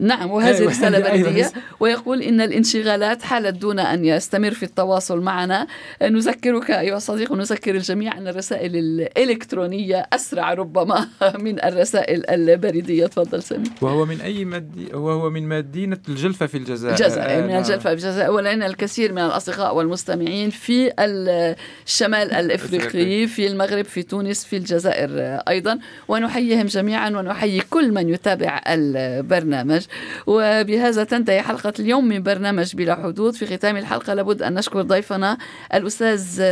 [0.00, 1.62] نعم وهذه أيوة، رسالة بريدية رسالة.
[1.80, 5.66] ويقول إن الانشغالات حالت دون أن يستمر في التواصل معنا.
[6.02, 11.08] نذكرك أيها الصديق ونذكر الجميع أن الرسائل الإلكترونية أسرع ربما
[11.44, 13.06] من الرسائل البريدية.
[13.06, 16.94] تفضل سمي وهو من أي مدي وهو من مدينة الجلفة في الجزائر.
[16.94, 17.58] الجزائر آه، من نعم.
[17.58, 18.30] الجلفة في الجزائر.
[18.30, 25.10] ولدينا الكثير من الأصدقاء والمستمعين في الشمال الإفريقي في المغرب في تونس في الجزائر
[25.48, 25.78] أيضا.
[26.08, 29.87] ونحييهم جميعا ونحيي كل من يتابع البرنامج.
[30.26, 33.34] وبهذا تنتهي حلقة اليوم من برنامج بلا حدود.
[33.34, 35.38] في ختام الحلقة لابد أن نشكر ضيفنا
[35.74, 36.42] الأستاذ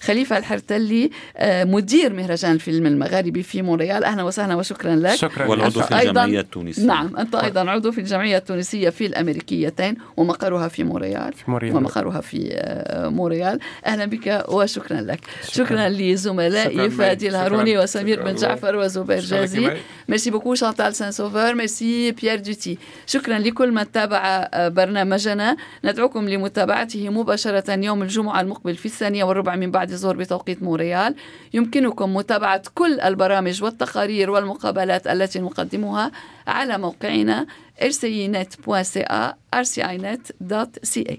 [0.00, 1.10] خليفة الحرتلي
[1.42, 4.04] مدير مهرجان الفيلم المغاربي في مونريال.
[4.04, 5.14] أهلا وسهلا وشكرا لك.
[5.14, 6.86] شكرا والعضو في الجمعية التونسية.
[6.86, 11.34] نعم أنت أيضا عضو في الجمعية التونسية في الأمريكيتين ومقرها في مونريال.
[11.48, 13.58] ومقرها في آه، مونريال.
[13.86, 15.20] أهلا بك وشكرا لك.
[15.48, 15.88] شكرا.
[15.88, 17.38] لزملائي شكراً فادي شكراً.
[17.38, 18.22] الهاروني وسمير.
[18.22, 19.70] بن جعفر وزبير جازي.
[20.08, 22.75] Merci beaucoup شانتال سان سوفور ميرسي بيير دوتي.
[23.06, 25.56] شكرا لكل من تابع آه، برنامجنا.
[25.84, 31.14] ندعوكم لمتابعته مباشرة يوم الجمعة المقبل في الثانية والربع من بعد الظهر بتوقيت مونريال.
[31.54, 36.12] يمكنكم متابعة كل البرامج والتقارير والمقابلات التي نقدمها
[36.46, 37.46] على موقعنا
[37.82, 41.14] rcinet.ca rcinet.ca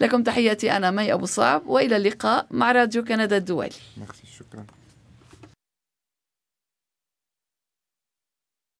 [0.00, 3.70] لكم تحياتي أنا مي أبو صعب وإلى اللقاء مع راديو كندا الدولي.